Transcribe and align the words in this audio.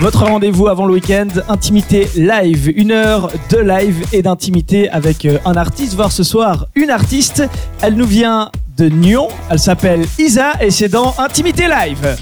Votre 0.00 0.24
rendez-vous 0.24 0.68
avant 0.68 0.86
le 0.86 0.94
week-end, 0.94 1.28
intimité 1.48 2.08
live, 2.16 2.72
une 2.76 2.90
heure 2.90 3.30
de 3.50 3.58
live 3.58 4.04
et 4.12 4.22
d'intimité 4.22 4.88
avec 4.88 5.24
euh, 5.26 5.38
un 5.44 5.54
artiste, 5.54 5.94
voire 5.94 6.10
ce 6.10 6.24
soir 6.24 6.66
une 6.74 6.90
artiste. 6.90 7.44
Elle 7.82 7.94
nous 7.94 8.06
vient 8.06 8.50
de 8.76 8.88
Nyon, 8.88 9.28
elle 9.50 9.58
s'appelle 9.58 10.04
Isa 10.18 10.52
et 10.60 10.70
c'est 10.70 10.88
dans 10.88 11.14
Intimité 11.18 11.68
live. 11.68 12.16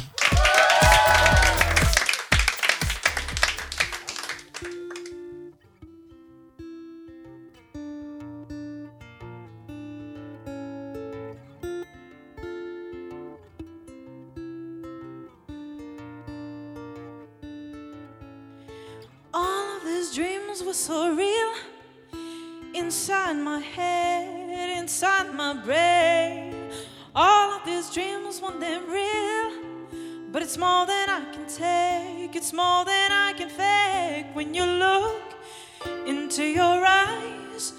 Inside 22.90 23.34
my 23.34 23.60
head, 23.60 24.76
inside 24.76 25.32
my 25.32 25.52
brain. 25.54 26.52
All 27.14 27.52
of 27.56 27.64
these 27.64 27.88
dreams 27.88 28.42
want 28.42 28.58
them 28.58 28.82
real, 28.90 29.52
but 30.32 30.42
it's 30.42 30.58
more 30.58 30.86
than 30.86 31.08
I 31.08 31.22
can 31.32 31.46
take, 31.46 32.34
it's 32.34 32.52
more 32.52 32.84
than 32.84 33.12
I 33.12 33.32
can 33.38 33.48
fake. 33.48 34.34
When 34.34 34.54
you 34.54 34.64
look 34.64 35.22
into 36.04 36.42
your 36.42 36.84
eyes, 36.84 37.74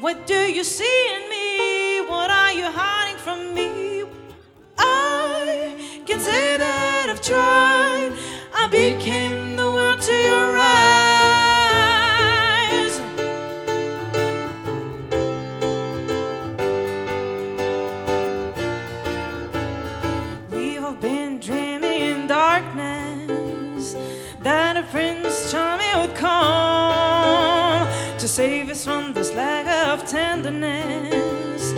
what 0.00 0.26
do 0.26 0.40
you 0.56 0.64
see 0.64 0.98
in 1.14 1.28
me? 1.28 2.00
What 2.08 2.30
are 2.30 2.54
you 2.54 2.64
hiding 2.64 3.18
from 3.18 3.52
me? 3.52 4.04
I 4.78 6.02
can 6.06 6.20
say 6.20 6.56
that 6.56 7.10
I've 7.10 7.20
tried. 7.20 8.12
I 8.54 8.66
became 8.68 9.56
the 9.56 9.70
world 9.70 10.00
to 10.00 10.14
your 10.14 10.56
eyes. 10.56 11.13
Save 28.34 28.68
us 28.68 28.84
from 28.84 29.12
this 29.12 29.32
lack 29.34 29.64
of 29.88 30.04
tenderness. 30.08 31.72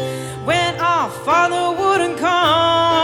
When 0.47 0.75
our 0.81 1.11
father 1.11 1.79
wouldn't 1.79 2.17
come 2.19 2.96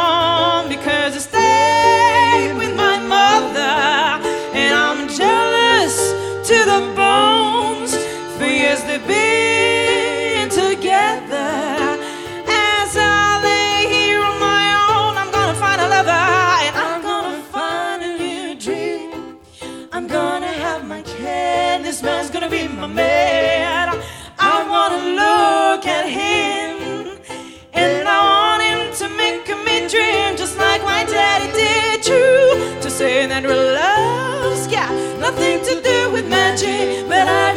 but 36.60 37.26
have 37.26 37.51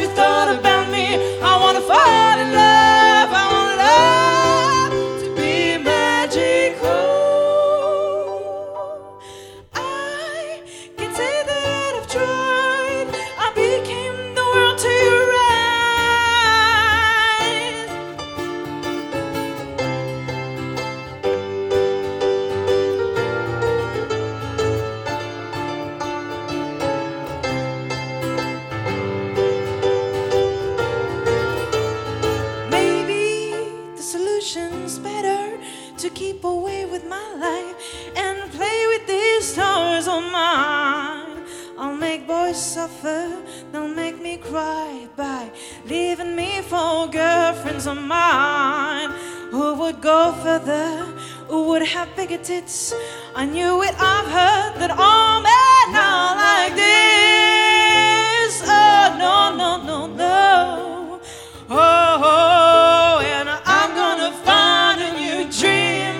cry 44.50 45.08
by 45.16 45.50
leaving 45.86 46.36
me 46.36 46.60
for 46.62 47.08
girlfriends 47.08 47.86
of 47.86 47.98
mine 47.98 49.10
who 49.50 49.74
would 49.74 50.00
go 50.00 50.32
further, 50.42 51.04
who 51.48 51.68
would 51.68 51.82
have 51.82 52.08
bigger 52.16 52.38
tits. 52.38 52.94
I 53.34 53.44
knew 53.46 53.82
it, 53.82 53.94
I've 53.98 54.30
heard 54.38 54.72
that 54.80 54.92
all 54.92 55.40
men 55.42 55.88
are 56.08 56.34
like 56.46 56.74
this. 56.74 58.54
Oh, 58.64 59.16
no, 59.24 59.36
no, 59.60 59.70
no, 59.90 60.06
no. 60.06 61.20
Oh, 61.68 62.20
oh, 62.34 63.20
and 63.24 63.48
I'm 63.48 63.90
gonna 64.02 64.32
find 64.48 65.00
a 65.08 65.10
new 65.22 65.38
dream. 65.58 66.16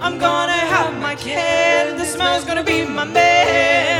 I'm 0.00 0.18
gonna 0.18 0.60
have 0.74 0.92
my 1.00 1.14
kid. 1.16 1.98
This 1.98 2.16
man's 2.16 2.44
gonna 2.44 2.64
be 2.64 2.84
my 2.84 3.04
man. 3.04 3.95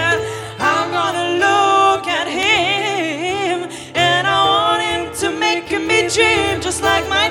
Dream 6.17 6.63
just 6.63 6.81
like 6.83 7.07
my 7.11 7.29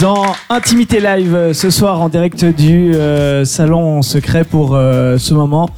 dans 0.00 0.24
Intimité 0.50 1.00
Live 1.00 1.34
euh, 1.34 1.52
ce 1.52 1.70
soir 1.70 2.00
en 2.00 2.08
direct 2.08 2.44
du 2.44 2.94
euh, 2.94 3.44
salon 3.44 4.02
secret 4.02 4.44
pour 4.44 4.74
euh, 4.74 5.18
ce 5.18 5.34
moment 5.34 5.68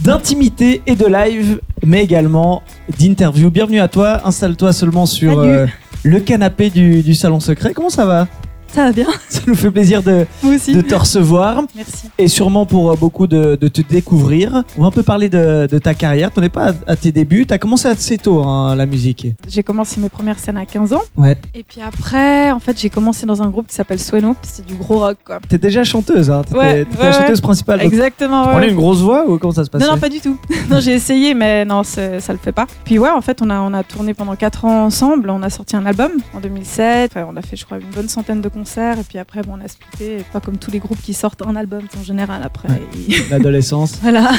d'intimité 0.00 0.82
et 0.86 0.96
de 0.96 1.06
live, 1.06 1.60
mais 1.84 2.02
également 2.02 2.62
d'interview. 2.98 3.50
Bienvenue 3.50 3.80
à 3.80 3.88
toi, 3.88 4.20
installe-toi 4.26 4.72
seulement 4.72 5.06
sur 5.06 5.38
euh, 5.38 5.66
le 6.02 6.20
canapé 6.20 6.70
du, 6.70 7.02
du 7.02 7.14
salon 7.14 7.40
secret. 7.40 7.72
Comment 7.72 7.90
ça 7.90 8.04
va? 8.04 8.26
Ça 8.72 8.84
va 8.84 8.92
bien, 8.92 9.06
Ça 9.28 9.40
nous 9.46 9.54
fait 9.54 9.70
plaisir 9.70 10.02
de, 10.02 10.24
te 10.40 10.94
recevoir 10.94 11.62
Merci. 11.76 12.08
et 12.16 12.26
sûrement 12.28 12.64
pour 12.64 12.90
euh, 12.90 12.96
beaucoup 12.96 13.26
de, 13.26 13.56
de 13.60 13.68
te 13.68 13.82
découvrir. 13.82 14.62
On 14.78 14.82
va 14.82 14.86
un 14.88 14.90
peu 14.90 15.02
parler 15.02 15.28
de, 15.28 15.68
de 15.70 15.78
ta 15.78 15.92
carrière. 15.94 16.30
Tu 16.32 16.40
n'es 16.40 16.48
pas 16.48 16.70
à, 16.70 16.92
à 16.92 16.96
tes 16.96 17.12
débuts. 17.12 17.44
Tu 17.46 17.52
as 17.52 17.58
commencé 17.58 17.86
assez 17.88 18.16
tôt, 18.16 18.42
hein, 18.42 18.74
la 18.74 18.86
musique. 18.86 19.26
J'ai 19.46 19.62
commencé 19.62 20.00
mes 20.00 20.08
premières 20.08 20.38
scènes 20.38 20.56
à 20.56 20.64
15 20.64 20.94
ans. 20.94 21.02
Ouais. 21.18 21.36
Et 21.54 21.62
puis 21.64 21.82
après, 21.82 22.50
en 22.50 22.60
fait, 22.60 22.80
j'ai 22.80 22.88
commencé 22.88 23.26
dans 23.26 23.42
un 23.42 23.50
groupe 23.50 23.66
qui 23.66 23.74
s'appelle 23.74 23.98
Sueno. 24.00 24.36
C'est 24.42 24.64
du 24.64 24.74
gros 24.74 25.00
rock, 25.00 25.18
quoi. 25.24 25.38
Tu 25.46 25.54
es 25.56 25.58
déjà 25.58 25.84
chanteuse. 25.84 26.30
Hein. 26.30 26.42
T'étais- 26.42 26.56
Ouais, 26.58 26.72
ouais, 26.82 26.86
la 26.98 27.12
chanteuse 27.12 27.40
principale. 27.42 27.80
Donc, 27.80 27.92
Exactement. 27.92 28.46
ouais. 28.46 28.52
prenais 28.52 28.68
une 28.70 28.76
grosse 28.76 29.00
voix 29.00 29.28
ou 29.28 29.36
comment 29.38 29.52
ça 29.52 29.64
se 29.64 29.70
passait 29.70 29.84
Non, 29.84 29.92
non, 29.92 29.98
pas 29.98 30.08
du 30.08 30.20
tout. 30.20 30.38
non, 30.70 30.80
j'ai 30.80 30.94
essayé, 30.94 31.34
mais 31.34 31.66
non, 31.66 31.82
ça 31.82 32.02
le 32.30 32.38
fait 32.42 32.52
pas. 32.52 32.66
Puis 32.84 32.98
ouais, 32.98 33.10
en 33.10 33.20
fait, 33.20 33.42
on 33.42 33.50
a, 33.50 33.60
on 33.60 33.74
a 33.74 33.82
tourné 33.82 34.14
pendant 34.14 34.34
4 34.34 34.64
ans 34.64 34.84
ensemble. 34.86 35.28
On 35.28 35.42
a 35.42 35.50
sorti 35.50 35.76
un 35.76 35.84
album 35.84 36.12
en 36.34 36.40
2007. 36.40 37.14
Ouais, 37.16 37.24
on 37.28 37.36
a 37.36 37.42
fait, 37.42 37.56
je 37.56 37.66
crois, 37.66 37.76
une 37.78 37.90
bonne 37.94 38.08
centaine 38.08 38.40
de 38.40 38.48
concerts. 38.48 38.61
Et 39.00 39.04
puis 39.08 39.18
après, 39.18 39.42
bon, 39.42 39.58
on 39.60 39.64
a 39.64 39.68
splitté. 39.68 40.18
Et 40.20 40.24
pas 40.32 40.40
comme 40.40 40.56
tous 40.58 40.70
les 40.70 40.78
groupes 40.78 41.00
qui 41.02 41.14
sortent 41.14 41.42
un 41.46 41.56
album 41.56 41.82
en 41.98 42.02
général 42.02 42.42
après. 42.44 42.68
Ouais. 42.68 42.82
L'adolescence. 43.30 43.98
voilà. 44.02 44.30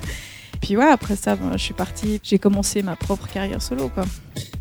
puis 0.60 0.76
ouais, 0.76 0.84
après 0.90 1.16
ça, 1.16 1.34
bon, 1.36 1.50
je 1.52 1.58
suis 1.58 1.74
partie. 1.74 2.20
J'ai 2.22 2.38
commencé 2.38 2.82
ma 2.82 2.96
propre 2.96 3.26
carrière 3.32 3.60
solo, 3.62 3.88
quoi. 3.88 4.04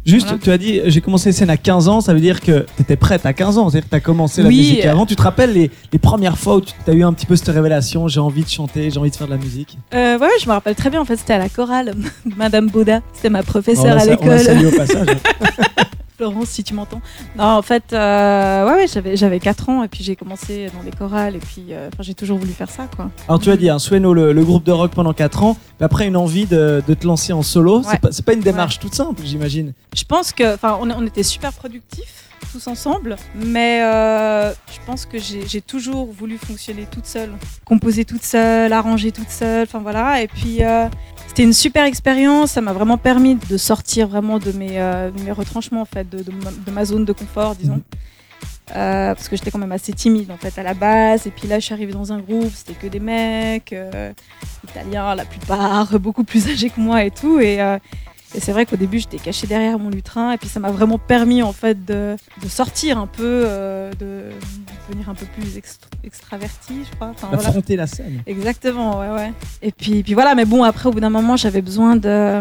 Juste, 0.04 0.26
Voilà. 0.26 0.42
tu 0.42 0.50
as 0.52 0.58
dit, 0.58 0.82
j'ai 0.86 1.00
commencé 1.00 1.30
les 1.30 1.34
scènes 1.34 1.52
à 1.52 1.58
15 1.58 1.88
ans, 1.88 2.02
ça 2.02 2.16
veut 2.16 2.20
dire 2.20 2.42
que 2.42 2.66
tu 2.76 2.82
étais 2.82 2.96
prête 2.96 3.24
à 3.24 3.34
15 3.34 3.60
ans, 3.60 3.70
c'est-à-dire 3.70 3.86
que 3.86 3.92
tu 3.92 3.96
as 3.98 4.00
commencé 4.00 4.42
la 4.42 4.48
Oui. 4.50 4.58
musique 4.58 4.84
avant. 4.86 5.06
Tu 5.06 5.16
te 5.16 5.22
rappelles 5.22 5.54
les, 5.54 5.70
les 5.94 6.00
premières 6.00 6.40
fois 6.40 6.56
où 6.56 6.62
tu 6.62 6.74
as 6.88 6.94
eu 6.94 7.04
un 7.04 7.14
petit 7.14 7.28
peu 7.28 7.36
cette 7.36 7.50
révélation, 7.50 8.08
j'ai 8.08 8.20
envie 8.20 8.44
de 8.44 8.50
chanter, 8.50 8.90
j'ai 8.90 9.00
envie 9.00 9.12
de 9.12 9.16
faire 9.16 9.28
de 9.28 9.34
la 9.34 9.38
musique? 9.38 9.78
Euh, 9.94 10.18
ouais, 10.18 10.28
je 10.42 10.48
me 10.48 10.54
rappelle 10.54 10.74
très 10.74 10.90
bien. 10.90 11.02
En 11.02 11.06
fait, 11.06 11.18
c'était 11.18 11.34
à 11.34 11.38
la 11.38 11.50
chorale 11.50 11.94
Madame 12.36 12.68
Bauda. 12.68 13.02
C'était 13.14 13.30
ma 13.30 13.42
On 13.42 13.44
professeure 13.44 13.96
à 13.96 14.00
sa- 14.00 14.08
on 14.08 14.10
l'école. 14.10 14.40
salue 14.40 14.66
au 14.66 14.72
passage. 14.72 15.08
Florence, 16.22 16.50
si 16.50 16.64
tu 16.64 16.76
m'entends. 16.76 17.02
Non, 17.36 17.46
en 17.46 17.62
fait, 17.64 17.84
euh, 17.94 18.68
ouais, 18.68 18.74
ouais, 18.82 18.88
j'avais, 18.88 19.18
j'avais 19.18 19.40
4 19.40 19.70
ans 19.70 19.84
et 19.84 19.88
puis 19.88 20.04
j'ai 20.04 20.16
commencé 20.16 20.68
dans 20.76 20.84
les 20.84 20.92
chorales 20.92 21.36
et 21.36 21.40
puis 21.40 21.66
euh, 21.72 21.90
j'ai 22.00 22.14
toujours 22.14 22.38
voulu 22.38 22.52
faire 22.54 22.70
ça, 22.70 22.88
quoi. 22.96 23.10
Alors 23.28 23.40
tu 23.40 23.50
as 23.50 23.58
dit, 23.58 23.72
hein, 23.72 23.80
Sueno, 23.80 24.14
le, 24.14 24.32
le 24.32 24.46
groupe 24.46 24.64
de 24.64 24.72
rock 24.72 24.92
pendant 24.92 25.14
4 25.14 25.42
ans, 25.44 25.58
mais 25.80 25.86
après 25.88 26.06
une 26.06 26.16
envie 26.18 26.46
de, 26.46 26.84
de 26.88 26.94
te 26.94 27.08
lancer 27.08 27.34
en 27.34 27.42
solo, 27.42 27.80
Ouais. 27.80 27.86
c'est 27.90 28.00
pas, 28.00 28.12
c'est 28.12 28.24
pas 28.26 28.34
une 28.34 28.42
démarche 28.42 28.78
toute 28.78 28.94
simple, 28.94 29.24
j'imagine. 29.26 29.74
Je 29.96 30.04
pense 30.04 30.32
que, 30.32 30.54
enfin, 30.54 30.78
on, 30.80 30.92
on 30.92 31.06
était 31.08 31.24
super 31.24 31.52
productifs 31.54 32.28
tous 32.52 32.68
ensemble, 32.68 33.16
mais 33.36 33.82
euh, 33.84 34.52
je 34.52 34.80
pense 34.86 35.06
que 35.06 35.18
j'ai, 35.18 35.48
j'ai 35.48 35.62
toujours 35.62 36.12
voulu 36.12 36.38
fonctionner 36.38 36.86
toute 36.92 37.06
seule, 37.06 37.32
composer 37.66 38.04
toute 38.04 38.24
seule, 38.24 38.74
arranger 38.74 39.12
toute 39.12 39.30
seule, 39.30 39.64
enfin 39.64 39.80
voilà. 39.80 40.22
Et 40.22 40.28
puis 40.28 40.58
euh, 40.62 40.88
c'était 41.32 41.44
une 41.44 41.54
super 41.54 41.86
expérience, 41.86 42.52
ça 42.52 42.60
m'a 42.60 42.74
vraiment 42.74 42.98
permis 42.98 43.36
de 43.36 43.56
sortir 43.56 44.06
vraiment 44.10 44.38
de 44.38 44.52
mes, 44.52 44.82
euh, 44.82 45.12
de 45.12 45.22
mes 45.22 45.32
retranchements 45.32 45.80
en 45.80 45.86
fait, 45.86 46.10
de, 46.10 46.24
de 46.24 46.32
ma, 46.34 46.52
de 46.52 46.72
ma 46.72 46.84
zone 46.84 47.06
de 47.06 47.14
confort, 47.14 47.56
disons. 47.56 47.76
Mhm. 47.76 47.84
Euh, 48.76 49.16
parce 49.16 49.30
que 49.30 49.38
j'étais 49.38 49.50
quand 49.50 49.60
même 49.60 49.72
assez 49.72 49.94
timide 49.94 50.30
en 50.30 50.38
fait 50.38 50.58
à 50.58 50.64
la 50.64 50.74
base 50.74 51.28
et 51.28 51.30
puis 51.32 51.48
là 51.48 51.60
je 51.60 51.66
suis 51.66 51.74
arrivée 51.74 51.92
dans 51.92 52.14
un 52.14 52.20
groupe 52.20 52.52
c'était 52.54 52.74
que 52.74 52.88
des 52.88 53.02
mecs 53.02 53.74
euh, 53.74 54.14
italiens 54.64 55.14
la 55.14 55.26
plupart 55.26 56.00
beaucoup 56.00 56.24
plus 56.24 56.48
âgés 56.48 56.70
que 56.70 56.80
moi 56.80 57.04
et 57.04 57.12
tout 57.12 57.42
et, 57.42 57.62
euh, 57.62 57.80
et 58.36 58.40
c'est 58.40 58.52
vrai 58.52 58.66
qu'au 58.66 58.76
début 58.78 59.00
j'étais 59.00 59.18
cachée 59.18 59.46
derrière 59.48 59.78
mon 59.80 59.90
lutrin 59.90 60.32
et 60.32 60.38
puis 60.38 60.48
ça 60.48 60.60
m'a 60.60 60.72
vraiment 60.72 60.98
permis 60.98 61.42
en 61.44 61.52
fait 61.54 61.84
de, 61.86 62.16
de 62.42 62.48
sortir 62.48 62.98
un 62.98 63.08
peu 63.08 63.24
euh, 63.46 63.92
de, 64.00 64.06
de 64.06 64.32
devenir 64.90 65.10
un 65.10 65.14
peu 65.16 65.26
plus 65.26 65.58
extra- 65.58 65.90
extravertie 66.04 66.82
je 66.90 66.96
crois 66.96 67.10
Enfin, 67.10 67.28
voilà. 67.32 67.50
Affronter 67.50 67.76
la 67.76 67.88
scène. 67.88 68.22
exactement 68.26 69.00
ouais 69.00 69.10
ouais 69.10 69.34
et 69.62 69.72
puis, 69.72 70.04
puis 70.04 70.14
voilà 70.14 70.36
mais 70.36 70.46
bon 70.46 70.64
après 70.64 70.88
au 70.88 70.92
bout 70.92 71.00
d'un 71.00 71.10
moment 71.10 71.36
j'avais 71.36 71.62
besoin 71.62 71.96
de 71.96 72.40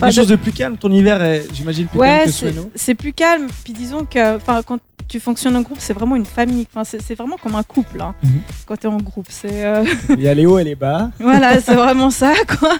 Quelque 0.00 0.12
chose 0.12 0.28
de- 0.28 0.36
plus 0.36 0.52
calme, 0.52 0.76
ton 0.76 0.90
hiver 0.90 1.22
est, 1.22 1.46
j'imagine, 1.54 1.86
plus 1.86 1.98
ouais 1.98 2.24
calme 2.24 2.54
que 2.54 2.70
c'est 2.74 2.94
plus 2.94 3.12
calme 3.12 3.46
puis 3.64 3.72
disons 3.72 4.04
que 4.04 4.36
enfin 4.36 4.62
quand 4.66 4.78
tu 5.06 5.20
fonctionnes 5.20 5.56
en 5.56 5.62
groupe 5.62 5.78
c'est 5.80 5.94
vraiment 5.94 6.16
une 6.16 6.26
famille 6.26 6.66
enfin 6.74 6.84
c'est 6.84 7.14
vraiment 7.14 7.36
comme 7.42 7.54
un 7.54 7.62
couple 7.62 8.00
hein, 8.00 8.14
Mhm. 8.22 8.40
quand 8.66 8.76
tu 8.76 8.86
es 8.86 8.90
en 8.90 8.98
groupe 8.98 9.26
c'est 9.30 9.64
euh, 9.64 9.84
Il 10.10 10.20
y 10.20 10.28
a 10.28 10.34
les 10.34 10.44
hauts 10.46 10.58
et 10.58 10.64
les 10.64 10.74
bas. 10.74 11.10
Voilà, 11.20 11.60
c'est 11.60 11.74
vraiment 11.74 12.10
ça, 12.10 12.32
quoi. 12.58 12.76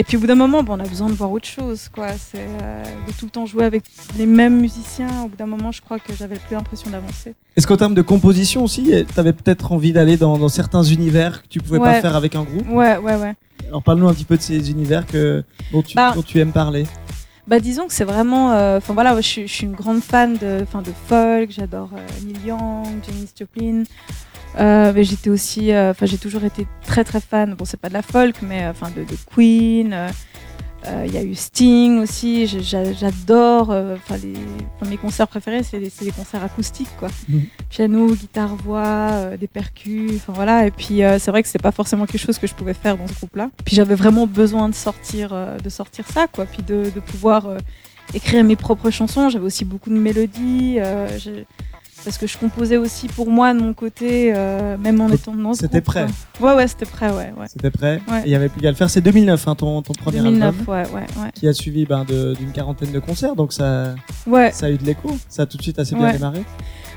Et 0.00 0.04
puis 0.04 0.16
au 0.16 0.20
bout 0.20 0.28
d'un 0.28 0.36
moment, 0.36 0.62
bon, 0.62 0.76
on 0.76 0.80
a 0.80 0.86
besoin 0.86 1.08
de 1.08 1.14
voir 1.14 1.32
autre 1.32 1.48
chose, 1.48 1.88
quoi. 1.92 2.10
C'est 2.12 2.38
euh, 2.62 2.82
de 3.08 3.12
tout 3.18 3.24
le 3.24 3.30
temps 3.32 3.46
jouer 3.46 3.64
avec 3.64 3.82
les 4.16 4.26
mêmes 4.26 4.60
musiciens. 4.60 5.24
Au 5.24 5.28
bout 5.28 5.36
d'un 5.36 5.46
moment, 5.46 5.72
je 5.72 5.80
crois 5.82 5.98
que 5.98 6.14
j'avais 6.16 6.36
plus 6.36 6.54
l'impression 6.54 6.88
d'avancer. 6.90 7.34
Est-ce 7.56 7.66
qu'en 7.66 7.76
termes 7.76 7.94
de 7.94 8.02
composition 8.02 8.62
aussi, 8.62 8.84
tu 8.84 9.20
avais 9.20 9.32
peut-être 9.32 9.72
envie 9.72 9.92
d'aller 9.92 10.16
dans, 10.16 10.38
dans 10.38 10.48
certains 10.48 10.84
univers 10.84 11.42
que 11.42 11.48
tu 11.48 11.58
pouvais 11.60 11.80
pas 11.80 12.00
faire 12.00 12.14
avec 12.14 12.36
un 12.36 12.44
groupe 12.44 12.68
Ouais, 12.70 12.96
ouais, 12.96 13.16
ouais. 13.16 13.34
Alors 13.66 13.82
parle-nous 13.82 14.06
un 14.08 14.14
petit 14.14 14.24
peu 14.24 14.36
de 14.36 14.42
ces 14.42 14.70
univers 14.70 15.04
que, 15.04 15.42
dont, 15.72 15.82
tu, 15.82 15.96
Bah, 15.96 16.12
dont 16.14 16.22
tu 16.22 16.38
aimes 16.38 16.52
parler. 16.52 16.86
Bah 17.48 17.58
disons 17.60 17.86
que 17.88 17.92
c'est 17.94 18.04
vraiment, 18.04 18.52
euh, 18.52 18.76
enfin 18.76 18.92
voilà, 18.94 19.16
je, 19.16 19.20
suis- 19.26 19.48
je 19.48 19.52
suis 19.52 19.64
une 19.66 19.72
grande 19.74 20.00
fan 20.02 20.36
de, 20.36 20.60
enfin 20.62 20.80
de 20.82 20.92
folk. 21.08 21.50
J'adore 21.50 21.90
euh, 21.96 22.24
Neil 22.24 22.36
Young, 22.46 22.86
Janis 23.06 23.30
Joplin. 23.38 23.82
Euh, 24.56 24.92
mais 24.94 25.04
j'étais 25.04 25.30
aussi, 25.30 25.72
euh, 25.72 25.90
enfin 25.90 26.06
j'ai 26.06 26.18
toujours 26.18 26.44
été 26.44 26.66
très 26.84 27.04
très 27.04 27.20
fan. 27.20 27.54
Bon, 27.54 27.64
c'est 27.64 27.80
pas 27.80 27.88
de 27.88 27.94
la 27.94 28.02
folk, 28.02 28.36
mais 28.42 28.64
euh, 28.64 28.70
enfin 28.70 28.90
de, 28.90 29.02
de 29.02 29.16
Queen. 29.32 29.96
Il 31.04 31.12
y 31.12 31.18
a 31.18 31.22
eu 31.22 31.34
Sting 31.34 31.98
aussi. 31.98 32.46
J'adore. 32.46 33.68
Enfin 33.68 34.14
mes 34.88 34.96
concerts 34.96 35.28
préférés, 35.28 35.62
c'est 35.62 35.78
les, 35.78 36.10
concerts 36.12 36.42
acoustiques, 36.42 36.88
quoi. 36.98 37.08
Mhm. 37.28 37.42
Piano, 37.68 38.06
guitare, 38.14 38.56
voix, 38.56 39.36
des 39.38 39.48
percus. 39.48 40.12
Enfin 40.16 40.32
voilà. 40.32 40.66
Et 40.66 40.70
puis 40.70 41.00
c'est 41.18 41.30
vrai 41.30 41.42
que 41.42 41.48
c'est 41.48 41.60
pas 41.60 41.72
forcément 41.72 42.06
quelque 42.06 42.24
chose 42.24 42.38
que 42.38 42.46
je 42.46 42.54
pouvais 42.54 42.72
faire 42.74 42.96
dans 42.96 43.06
ce 43.06 43.12
groupe-là. 43.14 43.50
Puis 43.66 43.76
j'avais 43.76 43.96
vraiment 43.96 44.26
besoin 44.26 44.70
de 44.70 44.74
sortir, 44.74 45.34
de 45.62 45.68
sortir 45.68 46.06
ça, 46.08 46.26
quoi. 46.26 46.46
Puis 46.46 46.62
de, 46.62 46.90
de 46.94 47.00
pouvoir 47.00 47.58
écrire 48.14 48.44
mes 48.44 48.56
propres 48.56 48.90
chansons. 48.90 49.28
J'avais 49.28 49.44
aussi 49.44 49.64
beaucoup 49.64 49.90
de 49.90 49.98
mélodies. 49.98 50.76
euh, 50.78 51.08
parce 52.08 52.16
que 52.16 52.26
je 52.26 52.38
composais 52.38 52.78
aussi 52.78 53.06
pour 53.06 53.30
moi 53.30 53.52
de 53.52 53.60
mon 53.60 53.74
côté, 53.74 54.32
euh, 54.34 54.78
même 54.78 54.98
en 55.02 55.10
étant 55.10 55.34
dans 55.34 55.52
c'était 55.52 55.82
prêt. 55.82 56.06
Ouais, 56.40 56.54
ouais, 56.54 56.66
c'était 56.66 56.86
prêt, 56.86 57.10
ouais. 57.10 57.34
ouais. 57.38 57.46
C'était 57.48 57.70
prêt 57.70 58.00
Ouais. 58.08 58.20
Et 58.20 58.28
il 58.28 58.30
y 58.30 58.34
avait 58.34 58.48
plus 58.48 58.62
qu'à 58.62 58.70
le 58.70 58.76
faire. 58.76 58.88
C'est 58.88 59.02
2009, 59.02 59.46
hein, 59.46 59.54
ton, 59.54 59.82
ton 59.82 59.92
premier 59.92 60.20
2009, 60.20 60.42
album, 60.60 60.74
ouais, 60.74 60.82
ouais, 60.94 61.06
ouais. 61.22 61.30
qui 61.34 61.46
a 61.46 61.52
suivi 61.52 61.84
ben, 61.84 62.06
d'une 62.06 62.50
quarantaine 62.52 62.92
de 62.92 62.98
concerts, 62.98 63.36
donc 63.36 63.52
ça, 63.52 63.94
Ouais, 64.26 64.50
ça 64.52 64.66
a 64.66 64.70
eu 64.70 64.78
de 64.78 64.84
l'écho. 64.84 65.10
Ça 65.28 65.42
a 65.42 65.46
tout 65.46 65.58
de 65.58 65.62
suite 65.62 65.78
assez 65.78 65.94
bien 65.94 66.10
démarré. 66.12 66.42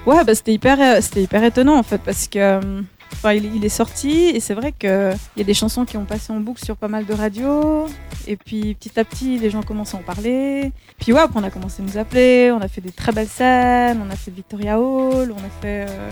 ouais 0.06 0.24
bah, 0.24 0.34
c'était 0.34 0.54
hyper, 0.54 0.80
euh, 0.80 1.02
c'était 1.02 1.24
hyper 1.24 1.44
étonnant 1.44 1.78
en 1.78 1.84
fait, 1.84 2.00
parce 2.00 2.30
que 2.30 2.40
euh, 2.40 2.82
enfin, 3.14 3.34
il, 3.34 3.64
est 3.64 3.70
sorti 3.70 4.10
et 4.10 4.40
c'est 4.40 4.54
vrai 4.54 4.72
qu'il 4.72 4.90
y 5.38 5.42
a 5.42 5.44
des 5.44 5.54
chansons 5.54 5.86
qui 5.86 5.98
ont 5.98 6.06
passé 6.06 6.32
en 6.32 6.40
boucle 6.40 6.64
sur 6.64 6.76
pas 6.78 6.88
mal 6.88 7.06
de 7.06 7.14
radios. 7.14 7.88
Et 8.28 8.36
puis 8.36 8.76
petit 8.76 9.00
à 9.00 9.04
petit, 9.04 9.38
les 9.38 9.50
gens 9.50 9.64
commencent 9.64 9.94
à 9.94 9.98
en 9.98 10.04
parler. 10.04 10.72
Puis 11.00 11.14
ouais, 11.14 11.20
après 11.20 11.40
on 11.40 11.44
a 11.44 11.50
commencé 11.50 11.82
à 11.82 11.86
nous 11.86 11.98
appeler, 11.98 12.52
on 12.52 12.62
a 12.62 12.68
fait 12.68 12.82
des 12.82 12.92
très 12.92 13.12
belles 13.12 13.28
scènes, 13.28 14.02
on 14.06 14.10
a 14.10 14.16
fait 14.16 14.32
Victoria 14.32 14.80
Hall, 14.80 15.32
on 15.32 15.40
a 15.40 15.50
fait. 15.62 15.86
euh, 15.90 16.12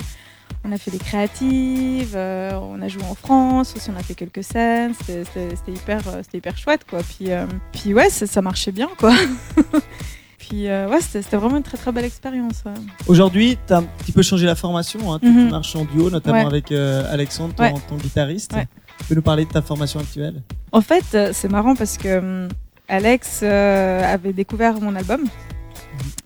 on 0.65 0.73
a 0.73 0.77
fait 0.77 0.91
des 0.91 0.97
créatives, 0.97 2.15
euh, 2.15 2.51
on 2.61 2.81
a 2.81 2.89
joué 2.89 3.03
en 3.03 3.15
France 3.15 3.73
aussi, 3.77 3.89
on 3.91 3.95
a 3.95 4.03
fait 4.03 4.13
quelques 4.13 4.43
scènes, 4.43 4.93
c'était 4.93 5.55
hyper, 5.71 6.01
euh, 6.09 6.21
hyper 6.33 6.57
chouette 6.57 6.81
quoi. 6.89 6.99
Puis, 6.99 7.29
puis 7.71 7.93
ouais, 7.93 8.09
ça, 8.09 8.27
ça 8.27 8.41
marchait 8.41 8.73
bien 8.73 8.89
quoi. 8.97 9.13
puis 10.49 10.67
euh, 10.67 10.89
ouais, 10.89 10.99
c'était 11.01 11.37
vraiment 11.37 11.57
une 11.57 11.63
très 11.63 11.77
très 11.77 11.91
belle 11.91 12.05
expérience. 12.05 12.63
Aujourd'hui, 13.07 13.57
tu 13.67 13.73
as 13.73 13.77
un 13.77 13.83
petit 13.83 14.11
peu 14.11 14.21
changé 14.23 14.45
la 14.45 14.55
formation. 14.55 15.13
Hein, 15.13 15.19
tu 15.21 15.29
Mhm. 15.29 15.49
marches 15.51 15.75
en 15.75 15.85
duo, 15.85 16.09
notamment 16.09 16.39
Ouais. 16.39 16.45
avec 16.45 16.71
euh, 16.71 17.03
Alexandre, 17.13 17.53
ton, 17.53 17.63
Ouais. 17.63 17.73
ton 17.87 17.95
guitariste. 17.95 18.53
Ouais. 18.53 18.67
Tu 18.99 19.05
peux 19.05 19.15
nous 19.15 19.21
parler 19.21 19.45
de 19.45 19.49
ta 19.51 19.61
formation 19.61 19.99
actuelle? 19.99 20.41
En 20.71 20.81
fait, 20.81 21.05
euh, 21.13 21.29
c'est 21.33 21.49
marrant 21.49 21.75
parce 21.75 21.97
que 21.97 22.17
hum, 22.17 22.49
Alex 22.87 23.43
avait 23.43 24.33
découvert 24.33 24.79
mon 24.81 24.95
album. 24.95 25.21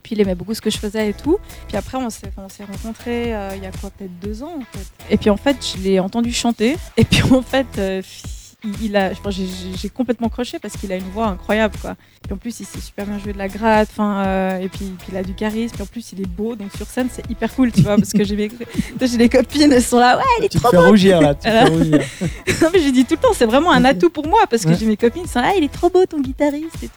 Puis 0.01 0.15
il 0.15 0.21
aimait 0.21 0.35
beaucoup 0.35 0.53
ce 0.53 0.61
que 0.61 0.69
je 0.69 0.77
faisais 0.77 1.09
et 1.09 1.13
tout. 1.13 1.37
Puis 1.67 1.77
après, 1.77 1.97
on 1.97 2.09
s'est 2.09 2.31
on 2.37 2.47
s'est 2.49 2.63
rencontrés 2.65 3.33
euh, 3.35 3.49
il 3.55 3.63
y 3.63 3.65
a 3.65 3.71
quoi, 3.71 3.89
peut-être 3.89 4.17
deux 4.19 4.43
ans 4.43 4.53
en 4.57 4.77
fait. 4.77 4.85
Et 5.09 5.17
puis 5.17 5.29
en 5.29 5.37
fait, 5.37 5.57
je 5.75 5.81
l'ai 5.81 5.99
entendu 5.99 6.31
chanter. 6.31 6.77
Et 6.97 7.03
puis 7.05 7.23
en 7.31 7.41
fait, 7.41 7.67
euh, 7.77 8.01
il, 8.63 8.85
il 8.85 8.95
a, 8.97 9.11
enfin, 9.11 9.29
j'ai- 9.29 9.89
complètement 9.89 10.29
croché 10.29 10.57
parce 10.59 10.75
qu'il 10.77 10.91
a 10.91 10.95
une 10.95 11.09
voix 11.13 11.27
incroyable 11.27 11.75
quoi. 11.81 11.95
Puis 12.23 12.33
en 12.33 12.37
plus, 12.37 12.59
il 12.61 12.65
sait 12.65 12.79
super 12.79 13.05
bien 13.05 13.19
jouer 13.19 13.33
de 13.33 13.37
la 13.37 13.49
gratte. 13.49 13.89
Enfin, 13.91 14.23
euh, 14.25 14.57
et 14.59 14.69
puis, 14.69 14.85
puis 14.97 15.09
il 15.11 15.17
a 15.17 15.23
du 15.23 15.33
charisme. 15.33 15.73
Puis 15.75 15.83
en 15.83 15.85
plus, 15.85 16.13
il 16.13 16.21
est 16.21 16.27
beau. 16.27 16.55
Donc 16.55 16.69
sur 16.75 16.85
scène, 16.87 17.07
c'est 17.11 17.29
hyper 17.29 17.53
cool, 17.53 17.71
tu 17.71 17.81
vois, 17.81 17.97
parce 17.97 18.11
que 18.13 18.23
j'ai 18.23 18.35
mes- 18.37 18.49
j'ai 19.01 19.17
des 19.17 19.29
copines, 19.29 19.71
elles 19.71 19.83
sont 19.83 19.99
là, 19.99 20.17
ouais, 20.17 20.23
il 20.39 20.45
est 20.45 20.49
Tu 20.49 20.57
te 20.57 20.63
trop 20.63 20.71
fais 20.71 20.77
beau. 20.77 20.87
rougir 20.87 21.19
là. 21.21 21.35
Tu 21.35 21.41
te 21.41 21.47
Alors- 21.49 21.67
fais 21.67 21.73
rougir. 21.73 21.99
Non, 22.61 22.69
mais 22.73 22.79
j'ai 22.79 22.91
dit 22.93 23.03
tout 23.03 23.15
le 23.15 23.19
temps, 23.19 23.33
c'est 23.33 23.45
vraiment 23.45 23.71
un 23.73 23.83
atout 23.83 24.09
pour 24.09 24.25
moi 24.27 24.39
parce 24.49 24.63
que 24.63 24.69
Ouais. 24.69 24.77
j'ai 24.79 24.85
mes 24.85 24.95
copines 24.95 25.23
qui 25.23 25.27
sont 25.29 25.41
là, 25.41 25.49
ah, 25.51 25.57
il 25.57 25.63
est 25.65 25.71
trop 25.73 25.89
beau 25.89 26.05
ton 26.05 26.21
guitariste 26.21 26.81
et 26.81 26.87
tout. 26.87 26.93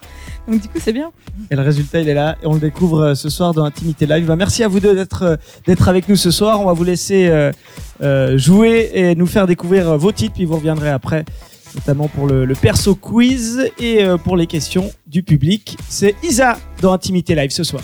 Donc 0.52 0.60
du 0.62 0.68
coup, 0.68 0.78
c'est 0.80 0.92
bien. 0.92 1.10
Et 1.50 1.56
le 1.56 1.62
résultat, 1.62 2.00
il 2.00 2.08
est 2.08 2.14
là. 2.14 2.36
Et 2.40 2.46
on 2.46 2.54
le 2.54 2.60
découvre 2.60 3.00
euh, 3.02 3.14
ce 3.16 3.28
soir 3.28 3.52
dans 3.52 3.64
Intimité 3.64 4.06
Live. 4.06 4.26
Bah, 4.26 4.36
merci 4.36 4.62
à 4.62 4.68
vous 4.68 4.78
deux 4.78 4.94
d'être 4.94 5.22
euh, 5.24 5.36
d'être 5.66 5.88
avec 5.88 6.08
nous 6.08 6.14
ce 6.14 6.30
soir. 6.30 6.60
On 6.60 6.66
va 6.66 6.72
vous 6.72 6.84
laisser 6.84 7.26
euh, 8.00 8.38
jouer 8.38 8.90
et 8.94 9.14
nous 9.16 9.26
faire 9.26 9.48
découvrir 9.48 9.96
vos 9.98 10.12
titres. 10.12 10.34
Puis 10.34 10.44
vous 10.44 10.54
reviendrez 10.54 10.90
après, 10.90 11.24
notamment 11.76 12.08
pour 12.08 12.26
le, 12.26 12.52
perso 12.54 12.94
quiz 12.94 13.70
et 13.78 14.02
euh, 14.02 14.16
pour 14.16 14.36
les 14.36 14.46
questions 14.46 14.90
du 15.06 15.22
public. 15.22 15.76
C'est 15.88 16.16
Isa 16.24 16.58
dans 16.80 16.92
Intimité 16.92 17.34
Live 17.34 17.50
ce 17.50 17.62
soir. 17.62 17.82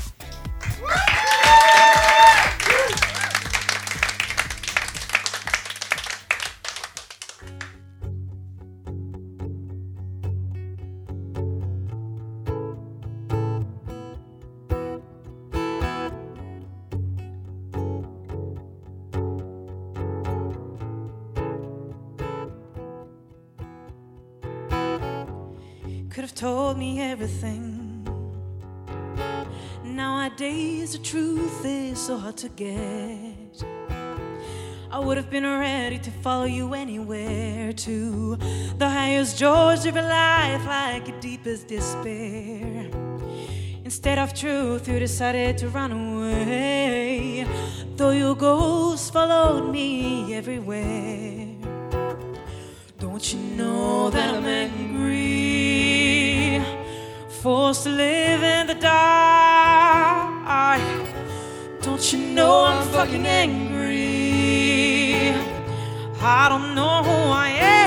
Despair. 41.60 42.90
Instead 43.84 44.18
of 44.18 44.32
truth, 44.34 44.88
you 44.88 44.98
decided 44.98 45.58
to 45.58 45.68
run 45.68 45.92
away. 45.92 47.46
Though 47.96 48.10
your 48.10 48.34
ghost 48.34 49.12
followed 49.12 49.70
me 49.70 50.34
everywhere. 50.34 51.48
Don't 52.98 53.32
you 53.32 53.38
know 53.56 54.10
that 54.10 54.34
I'm 54.34 54.46
angry? 54.46 55.12
Forced 57.42 57.84
to 57.84 57.90
live 57.90 58.42
in 58.42 58.66
the 58.66 58.74
dark. 58.74 59.52
Don't 61.82 62.12
you 62.12 62.18
know 62.34 62.64
I'm 62.64 62.82
fucking 62.88 63.26
angry? 63.26 63.92
I 66.20 66.48
don't 66.48 66.74
know 66.74 67.02
who 67.02 67.10
I 67.10 67.48
am. 67.48 67.81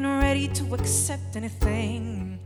Been 0.00 0.20
ready 0.20 0.46
to 0.46 0.74
accept 0.74 1.36
anything. 1.36 2.38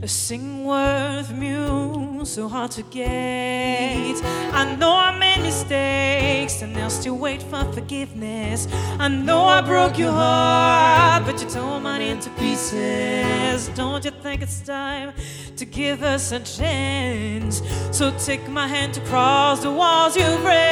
A 0.00 0.06
sing 0.06 0.64
worth 0.64 1.32
you, 1.42 2.20
so 2.24 2.48
hard 2.48 2.70
to 2.72 2.82
get. 2.84 4.14
I 4.52 4.76
know 4.76 4.94
I 4.96 5.18
made 5.18 5.42
mistakes, 5.42 6.62
and 6.62 6.76
I'll 6.76 6.90
still 6.90 7.16
wait 7.16 7.42
for 7.42 7.64
forgiveness. 7.72 8.68
I 9.00 9.08
know 9.08 9.42
I 9.44 9.60
broke 9.60 9.98
your 9.98 10.12
heart, 10.12 11.24
but 11.26 11.42
you 11.42 11.48
tore 11.48 11.80
mine 11.80 12.02
into 12.02 12.30
pieces. 12.42 13.68
Don't 13.74 14.04
you 14.04 14.12
think 14.12 14.42
it's 14.42 14.60
time 14.60 15.12
to 15.56 15.64
give 15.64 16.04
us 16.04 16.30
a 16.30 16.38
chance? 16.38 17.60
So 17.90 18.12
take 18.18 18.48
my 18.48 18.68
hand 18.68 18.94
to 18.94 19.00
cross 19.10 19.62
the 19.64 19.72
walls 19.72 20.16
you've 20.16 20.44
raised. 20.44 20.64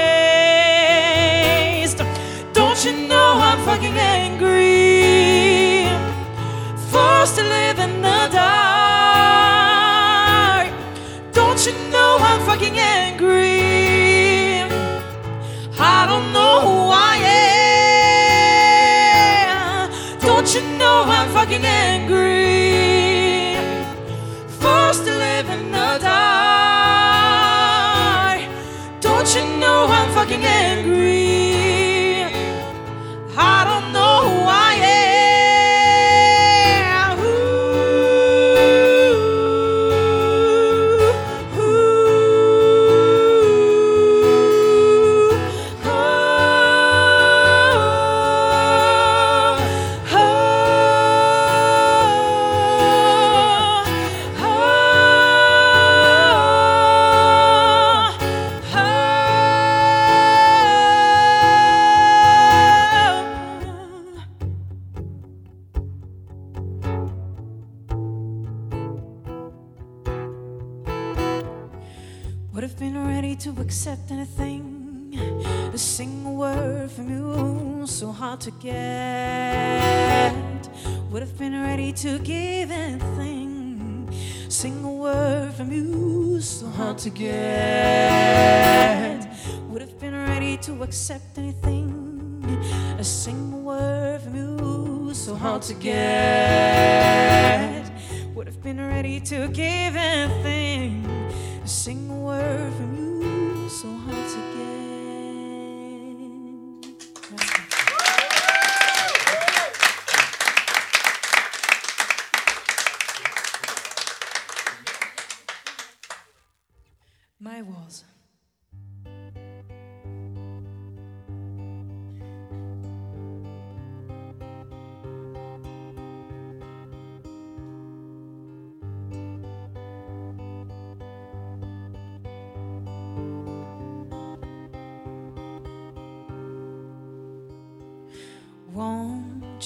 Don't 2.53 2.85
you 2.85 3.09
know 3.09 3.33
I'm 3.49 3.59
fucking 3.67 3.97
angry? 3.99 5.72
Forced 6.93 7.37
to 7.37 7.43
live 7.43 7.79
in 7.79 8.03
the 8.03 8.29
dark. 8.31 8.43
Don't 11.33 11.67
you 11.67 11.73
know 11.91 12.19
I'm 12.21 12.41
fucking 12.45 12.79
angry? 12.79 13.63
I 15.81 16.07
don't 16.07 16.33
know 16.35 16.61
who 16.67 16.91
I 16.93 17.17
am. 19.49 20.21
Don't 20.21 20.55
you 20.55 20.61
know 20.77 21.05
I'm 21.07 21.31
fucking 21.31 21.65
angry? 21.65 22.22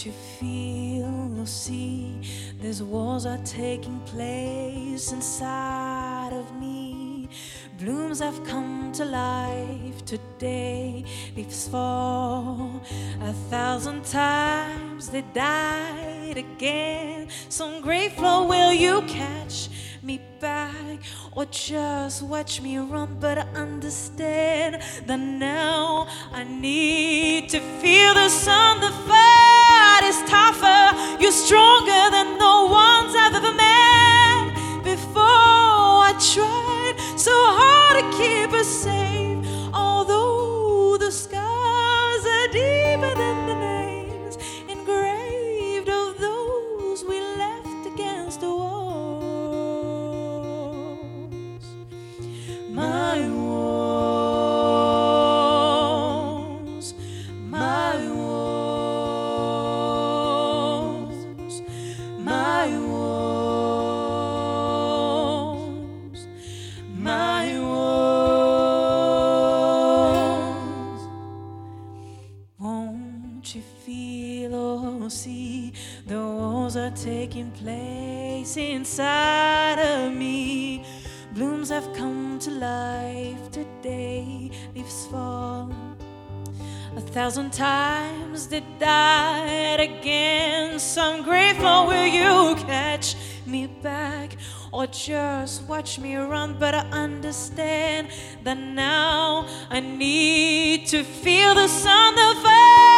You 0.04 0.12
feel 0.12 1.40
or 1.40 1.46
see 1.46 2.20
these 2.60 2.82
wars 2.82 3.24
are 3.24 3.40
taking 3.44 3.98
place 4.00 5.10
inside 5.10 6.32
of 6.34 6.54
me? 6.60 7.30
Blooms 7.78 8.20
have 8.20 8.44
come 8.44 8.92
to 8.92 9.06
life 9.06 10.04
today, 10.04 11.02
leaves 11.34 11.66
fall 11.68 12.82
a 13.22 13.32
thousand 13.50 14.04
times, 14.04 15.08
they 15.08 15.22
died 15.32 16.36
again. 16.36 17.28
Some 17.48 17.80
great 17.80 18.12
flow, 18.12 18.46
will 18.46 18.74
you 18.74 19.00
catch 19.08 19.70
me 20.02 20.20
back 20.40 21.00
or 21.32 21.46
just 21.46 22.22
watch 22.22 22.60
me 22.60 22.76
run? 22.76 23.16
But 23.18 23.38
I 23.38 23.46
understand 23.54 24.82
that 25.06 25.18
now 25.18 26.06
I 26.32 26.44
need 26.44 27.48
to 27.48 27.60
feel 27.80 28.12
the 28.12 28.28
sun. 28.28 28.80
The 28.80 28.90
is 28.90 29.25
tougher, 30.26 31.20
you're 31.20 31.32
stronger 31.32 32.10
than 32.10 32.35
thousand 87.36 87.52
times 87.52 88.46
died 88.78 89.78
again. 89.78 90.78
So 90.78 91.02
I'm 91.02 91.22
grateful 91.22 91.86
will 91.86 92.06
you 92.06 92.54
catch 92.64 93.14
me 93.44 93.66
back 93.66 94.36
or 94.72 94.86
just 94.86 95.68
watch 95.68 95.98
me 95.98 96.16
run? 96.16 96.56
But 96.58 96.74
I 96.74 96.88
understand 96.92 98.08
that 98.42 98.56
now 98.56 99.46
I 99.68 99.80
need 99.80 100.86
to 100.86 101.04
feel 101.04 101.54
the 101.54 101.68
sun. 101.68 102.14
The 102.14 102.40
fight 102.42 102.95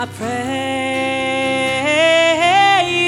I 0.00 0.06
pray 0.06 0.28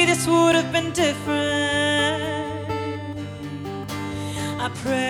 this 0.06 0.26
would 0.26 0.56
have 0.56 0.72
been 0.72 0.90
different. 0.90 2.68
I 4.58 4.68
pray 4.82 5.04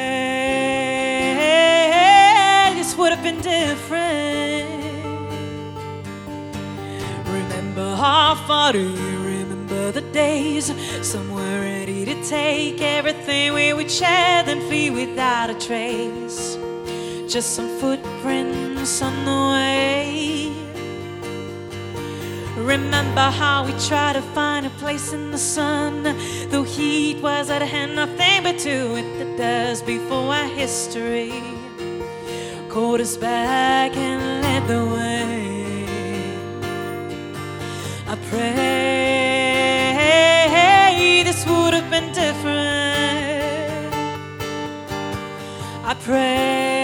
this 2.74 2.94
would 2.98 3.12
have 3.14 3.22
been 3.22 3.40
different. 3.40 4.68
Remember 7.26 7.96
how 7.96 8.34
far 8.46 8.74
do 8.74 8.80
you 8.82 9.22
remember 9.24 9.90
the 9.90 10.02
days? 10.12 10.70
Some 11.00 11.30
were 11.32 11.60
ready 11.62 12.04
to 12.04 12.22
take 12.28 12.82
everything 12.82 13.54
we 13.54 13.72
would 13.72 13.90
share, 13.90 14.42
then 14.42 14.60
flee 14.68 14.90
without 14.90 15.48
a 15.48 15.54
trace. 15.54 16.58
Just 17.26 17.54
some 17.56 17.70
footprints 17.78 19.00
on 19.00 19.24
the 19.24 19.30
way. 19.54 19.99
Remember 22.60 23.30
how 23.30 23.64
we 23.64 23.72
tried 23.88 24.12
to 24.14 24.22
find 24.22 24.66
a 24.66 24.70
place 24.70 25.12
in 25.12 25.30
the 25.30 25.38
sun, 25.38 26.02
though 26.50 26.62
heat 26.62 27.20
was 27.22 27.50
at 27.50 27.62
hand, 27.62 27.96
nothing 27.96 28.42
but 28.42 28.58
to 28.58 28.96
it 28.96 29.18
the 29.18 29.24
dust 29.36 29.86
before 29.86 30.34
our 30.34 30.48
history 30.48 31.32
called 32.68 33.00
us 33.00 33.16
back 33.16 33.96
and 33.96 34.42
led 34.42 34.68
the 34.68 34.84
way. 34.94 35.40
I 38.06 38.16
pray 38.30 38.90
this 41.24 41.44
would 41.46 41.74
have 41.74 41.90
been 41.90 42.12
different. 42.12 43.94
I 45.84 45.94
pray 46.00 46.79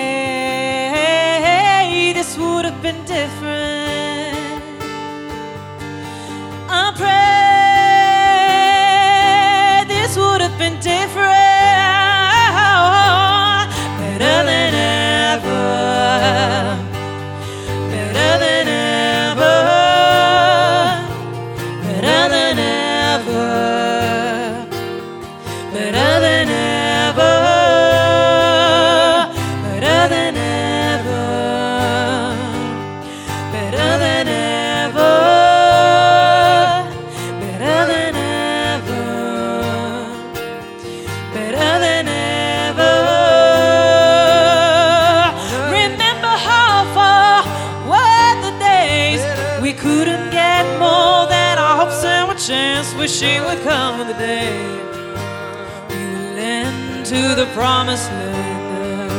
promised 57.66 58.11
land. 58.12 59.11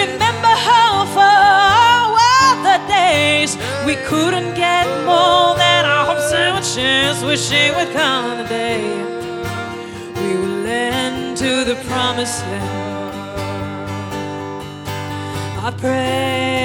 Remember 0.00 0.54
how 0.70 0.92
far 1.16 2.12
were 2.16 2.54
the 2.68 2.78
days 2.86 3.50
we 3.86 3.94
couldn't 4.10 4.52
get 4.54 4.86
more 5.06 5.56
than 5.62 5.80
our 5.86 6.04
hopes 6.08 6.30
and 6.40 6.52
wishes, 6.58 7.16
wishing 7.24 7.70
would 7.76 7.90
come 7.94 8.24
the 8.40 8.46
day 8.60 8.82
we 10.20 10.30
will 10.40 10.58
land 10.68 11.38
to 11.38 11.64
the 11.70 11.76
promised 11.88 12.40
land. 12.50 13.14
I 15.66 15.68
pray 15.84 16.60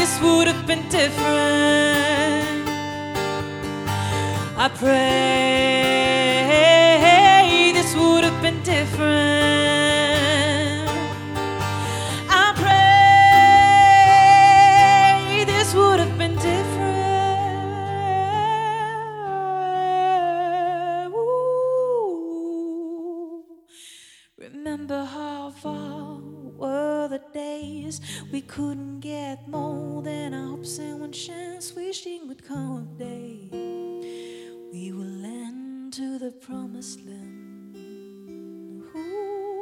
this 0.00 0.14
would 0.22 0.46
have 0.52 0.64
been 0.66 0.84
different. 0.88 2.66
I 4.64 4.66
pray 4.82 6.01
We 28.32 28.40
couldn't 28.40 29.00
get 29.00 29.46
more 29.46 30.00
than 30.00 30.32
our 30.32 30.46
hopes 30.56 30.78
and 30.78 31.00
one 31.00 31.12
chance, 31.12 31.74
wishing 31.76 32.26
would 32.28 32.42
come 32.42 32.88
a 32.96 32.98
day. 32.98 33.50
We 34.72 34.90
will 34.90 35.04
land 35.04 35.92
to 35.92 36.18
the 36.18 36.30
promised 36.30 37.04
land. 37.04 37.76
Ooh. 38.96 39.61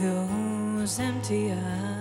Those 0.00 0.98
empty 0.98 1.52
eyes 1.52 1.91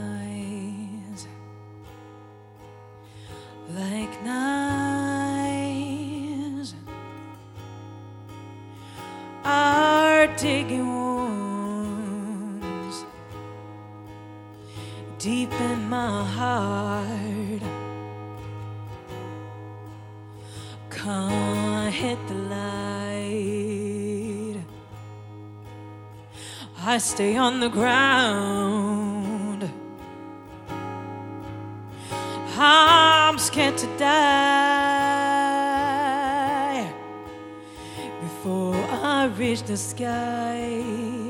digging 10.41 10.87
wounds 10.87 13.05
deep 15.19 15.53
in 15.69 15.87
my 15.87 16.23
heart. 16.23 17.61
Can't 20.89 21.93
hit 21.93 22.17
the 22.27 22.33
light. 22.55 24.55
I 26.79 26.97
stay 26.97 27.37
on 27.37 27.59
the 27.59 27.69
ground. 27.69 29.69
I'm 32.57 33.37
scared 33.37 33.77
to 33.77 33.85
die 33.99 35.00
reach 39.41 39.63
the 39.63 39.75
sky. 39.75 41.20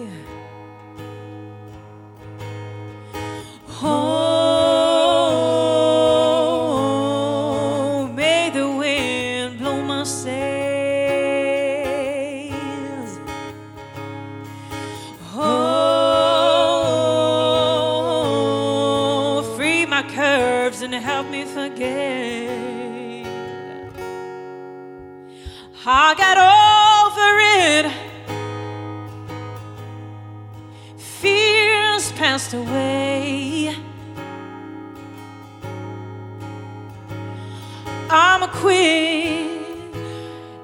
Queen 38.62 39.66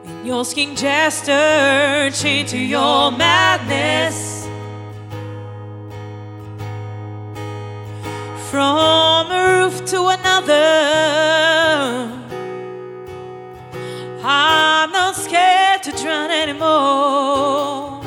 in 0.06 0.26
your 0.26 0.46
skin 0.46 0.76
jester, 0.76 2.12
chained 2.14 2.48
to 2.50 2.58
your 2.58 3.12
madness. 3.12 4.46
From 8.52 9.32
a 9.32 9.42
roof 9.58 9.84
to 9.86 10.00
another, 10.18 10.68
I'm 14.24 14.92
not 14.92 15.16
scared 15.16 15.82
to 15.84 15.92
drown 15.92 16.30
anymore. 16.30 18.04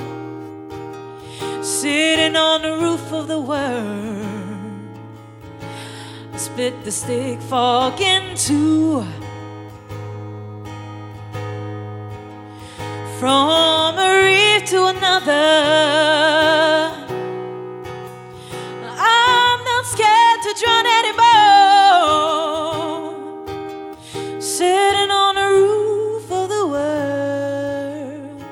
Sitting 1.63 2.37
on 2.37 2.63
the 2.63 2.77
roof 2.77 3.13
of 3.13 3.27
the 3.27 3.41
world, 3.41 4.97
split 6.37 6.85
the 6.85 6.93
stick 6.93 7.41
fork 7.43 8.01
in 8.01 8.37
two. 8.37 9.05
From 13.21 13.99
a 13.99 14.09
reef 14.25 14.65
to 14.71 14.87
another. 14.87 15.33
I'm 18.97 19.61
not 19.63 19.85
scared 19.85 20.41
to 20.47 20.55
drown 20.59 20.87
anymore. 21.01 21.21
Sitting 24.41 25.11
on 25.11 25.35
the 25.35 25.49
roof 25.55 26.33
of 26.33 26.49
the 26.49 26.67
world, 26.67 28.43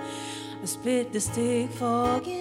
I 0.63 0.67
split 0.67 1.15
the 1.15 1.21
stick 1.21 1.71
fork 1.71 2.27
in 2.29 2.38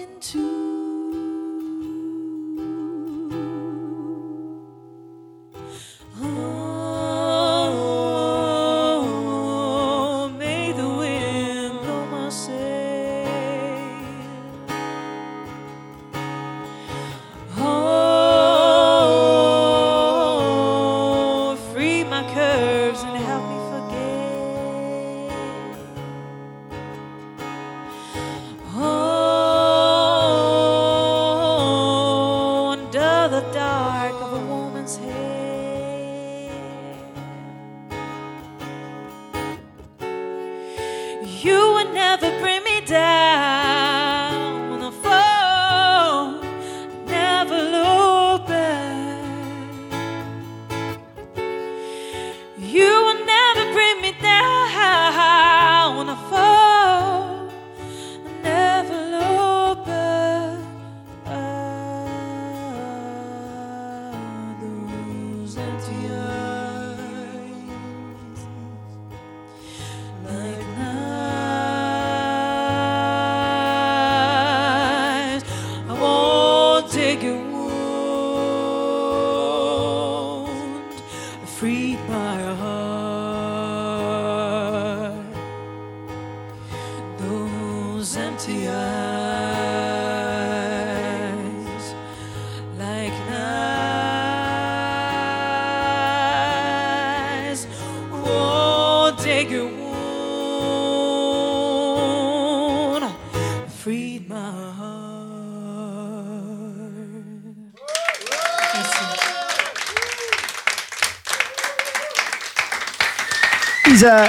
Isa 113.98 114.26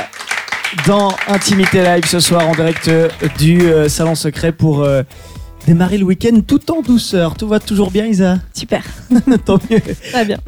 dans 0.87 1.11
Intimité 1.27 1.83
Live 1.83 2.05
ce 2.07 2.19
soir 2.19 2.47
en 2.49 2.53
direct 2.55 2.87
euh, 2.87 3.07
du 3.37 3.61
euh, 3.61 3.87
Salon 3.87 4.15
Secret 4.15 4.51
pour 4.51 4.81
euh, 4.81 5.03
démarrer 5.67 5.99
le 5.99 6.05
week-end 6.05 6.39
tout 6.41 6.71
en 6.71 6.81
douceur. 6.81 7.35
Tout 7.35 7.47
va 7.47 7.59
toujours 7.59 7.91
bien, 7.91 8.07
Isa 8.07 8.39
Super, 8.51 8.81
Tant 9.45 9.59
mieux. 9.69 9.79
très 10.11 10.25
bien. 10.25 10.39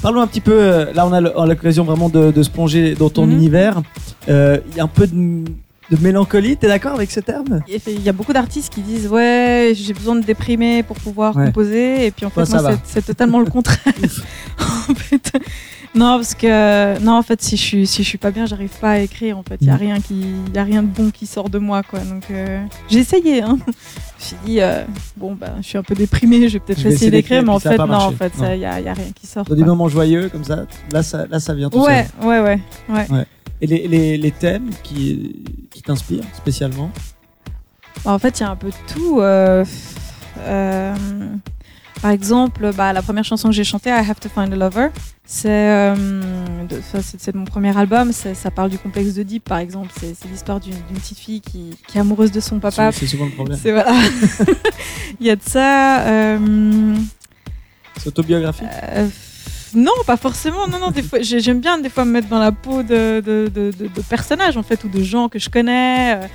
Parlons 0.00 0.22
un 0.22 0.26
petit 0.26 0.40
peu, 0.40 0.54
euh, 0.54 0.94
là 0.94 1.06
on 1.06 1.12
a 1.12 1.20
l'occasion 1.20 1.84
vraiment 1.84 2.08
de, 2.08 2.30
de 2.30 2.42
se 2.42 2.48
plonger 2.48 2.94
dans 2.94 3.10
ton 3.10 3.26
Mhm. 3.26 3.32
univers. 3.32 3.82
Il 4.28 4.32
y 4.74 4.80
a 4.80 4.84
un 4.84 4.86
peu 4.88 5.06
de, 5.06 5.44
de 5.90 5.96
mélancolie, 6.00 6.56
t'es 6.56 6.66
d'accord 6.68 6.94
avec 6.94 7.10
ce 7.10 7.20
terme? 7.20 7.60
Il 7.86 8.00
y 8.00 8.08
a 8.08 8.12
beaucoup 8.12 8.32
d'artistes 8.32 8.72
qui 8.72 8.80
disent 8.80 9.08
ouais 9.08 9.72
j'ai 9.74 9.92
besoin 9.92 10.16
de 10.16 10.24
déprimer 10.24 10.84
pour 10.84 10.96
pouvoir 10.96 11.36
Ouais. 11.36 11.44
composer 11.44 12.06
et 12.06 12.10
puis 12.12 12.24
en 12.24 12.30
fait 12.30 12.48
moi 12.48 12.78
c'est 12.84 13.04
totalement 13.04 13.40
le 13.40 13.46
contraire. 13.50 13.92
en 14.88 14.94
fait, 14.94 15.32
non 15.94 16.16
parce 16.18 16.34
que 16.34 16.98
non 17.00 17.12
en 17.14 17.22
fait 17.22 17.42
si 17.42 17.56
je 17.56 17.62
suis 17.62 17.86
si 17.86 18.02
je 18.04 18.08
suis 18.08 18.18
pas 18.18 18.30
bien 18.30 18.46
j'arrive 18.46 18.70
pas 18.80 18.90
à 18.92 18.98
écrire 18.98 19.36
en 19.38 19.42
fait 19.42 19.56
il 19.60 19.66
y 19.66 19.70
a 19.70 19.74
Mhm. 19.74 19.78
rien 19.80 20.00
qui 20.00 20.24
y 20.54 20.58
a 20.58 20.62
rien 20.62 20.82
de 20.82 20.88
bon 20.88 21.10
qui 21.10 21.26
sort 21.26 21.50
de 21.50 21.58
moi 21.58 21.82
quoi 21.82 21.98
donc 22.00 22.24
euh, 22.30 22.62
j'ai 22.88 23.00
essayé 23.00 23.42
hein. 23.42 23.58
Je 23.66 23.70
me 23.70 23.74
suis 24.20 24.36
dit 24.46 24.60
euh, 24.60 24.84
bon 25.16 25.34
bah 25.34 25.54
je 25.60 25.62
suis 25.66 25.78
un 25.78 25.82
peu 25.82 25.94
déprimée 25.96 26.48
je 26.48 26.54
vais 26.54 26.60
peut-être 26.60 26.86
essayer 26.86 27.10
d'écrire 27.10 27.42
mais 27.42 27.48
en 27.50 27.58
fait 27.58 27.76
non 27.76 27.86
marché. 27.86 28.06
en 28.06 28.12
fait 28.12 28.32
ça, 28.36 28.54
y, 28.54 28.64
a, 28.64 28.80
y 28.80 28.88
a 28.88 28.92
rien 28.94 29.10
qui 29.14 29.26
sort. 29.26 29.44
Dans 29.44 29.54
des 29.56 29.64
moments 29.64 29.88
joyeux 29.88 30.28
comme 30.28 30.44
ça, 30.44 30.66
là 30.92 31.02
ça, 31.02 31.26
là, 31.26 31.40
ça 31.40 31.54
vient 31.54 31.68
tout 31.70 31.82
Ouais 31.84 32.06
seul. 32.20 32.28
ouais 32.28 32.40
ouais 32.40 32.60
ouais. 33.10 33.26
Et 33.62 33.66
les, 33.66 33.88
les, 33.88 34.16
les 34.16 34.30
thèmes 34.30 34.70
qui, 34.82 35.42
qui 35.70 35.82
t'inspirent 35.82 36.24
spécialement? 36.34 36.90
Bah, 38.04 38.12
en 38.12 38.18
fait, 38.18 38.38
il 38.38 38.42
y 38.42 38.46
a 38.46 38.50
un 38.50 38.56
peu 38.56 38.68
de 38.68 38.74
tout. 38.94 39.20
euh, 39.20 39.64
euh, 40.38 40.94
par 42.00 42.10
exemple, 42.10 42.70
bah, 42.74 42.92
la 42.94 43.02
première 43.02 43.24
chanson 43.24 43.48
que 43.48 43.54
j'ai 43.54 43.64
chantée, 43.64 43.90
I 43.90 43.92
Have 44.08 44.18
to 44.20 44.28
Find 44.30 44.52
a 44.52 44.56
Lover, 44.56 44.88
c'est 45.32 45.48
euh, 45.48 45.94
c'est- 47.18 47.34
mon 47.36 47.44
premier 47.44 47.76
album. 47.78 48.10
Ça 48.12 48.50
parle 48.50 48.68
du 48.70 48.78
complexe 48.78 49.14
de 49.14 49.22
Deep, 49.22 49.44
par 49.44 49.58
exemple. 49.58 49.88
C'est 49.96 50.16
l'histoire 50.28 50.58
d'une 50.58 50.74
petite 50.74 51.18
fille 51.18 51.40
qui, 51.40 51.70
qui 51.86 51.98
est 51.98 52.00
amoureuse 52.00 52.32
de 52.32 52.40
son 52.40 52.58
papa. 52.58 52.90
C'est 52.90 53.06
souvent 53.06 53.26
le 53.26 53.30
problème. 53.30 53.56
Voilà. 53.62 53.92
Il 55.20 55.26
y 55.26 55.30
a 55.30 55.36
de 55.36 55.42
ça. 55.46 56.00
euh, 56.02 56.96
C'est 57.98 58.08
autobiographique 58.08 58.66
euh, 58.92 59.06
non, 59.72 59.92
pas 60.04 60.16
forcément. 60.16 60.66
Non, 60.66 60.80
non. 60.80 60.90
Des 60.90 61.02
fois, 61.02 61.20
j'ai- 61.22 61.38
j'aime 61.38 61.60
bien 61.60 61.78
des 61.78 61.90
fois 61.90 62.04
me 62.04 62.10
mettre 62.10 62.26
dans 62.28 62.40
la 62.40 62.50
peau 62.50 62.82
de, 62.82 63.20
de, 63.24 63.48
de- 63.54 63.70
de- 63.70 64.02
personnages 64.02 64.56
en 64.56 64.64
fait 64.64 64.82
ou 64.82 64.88
de 64.88 65.00
gens 65.04 65.28
que 65.28 65.38
je 65.38 65.48
connais. 65.48 66.16
Euh, 66.16 66.26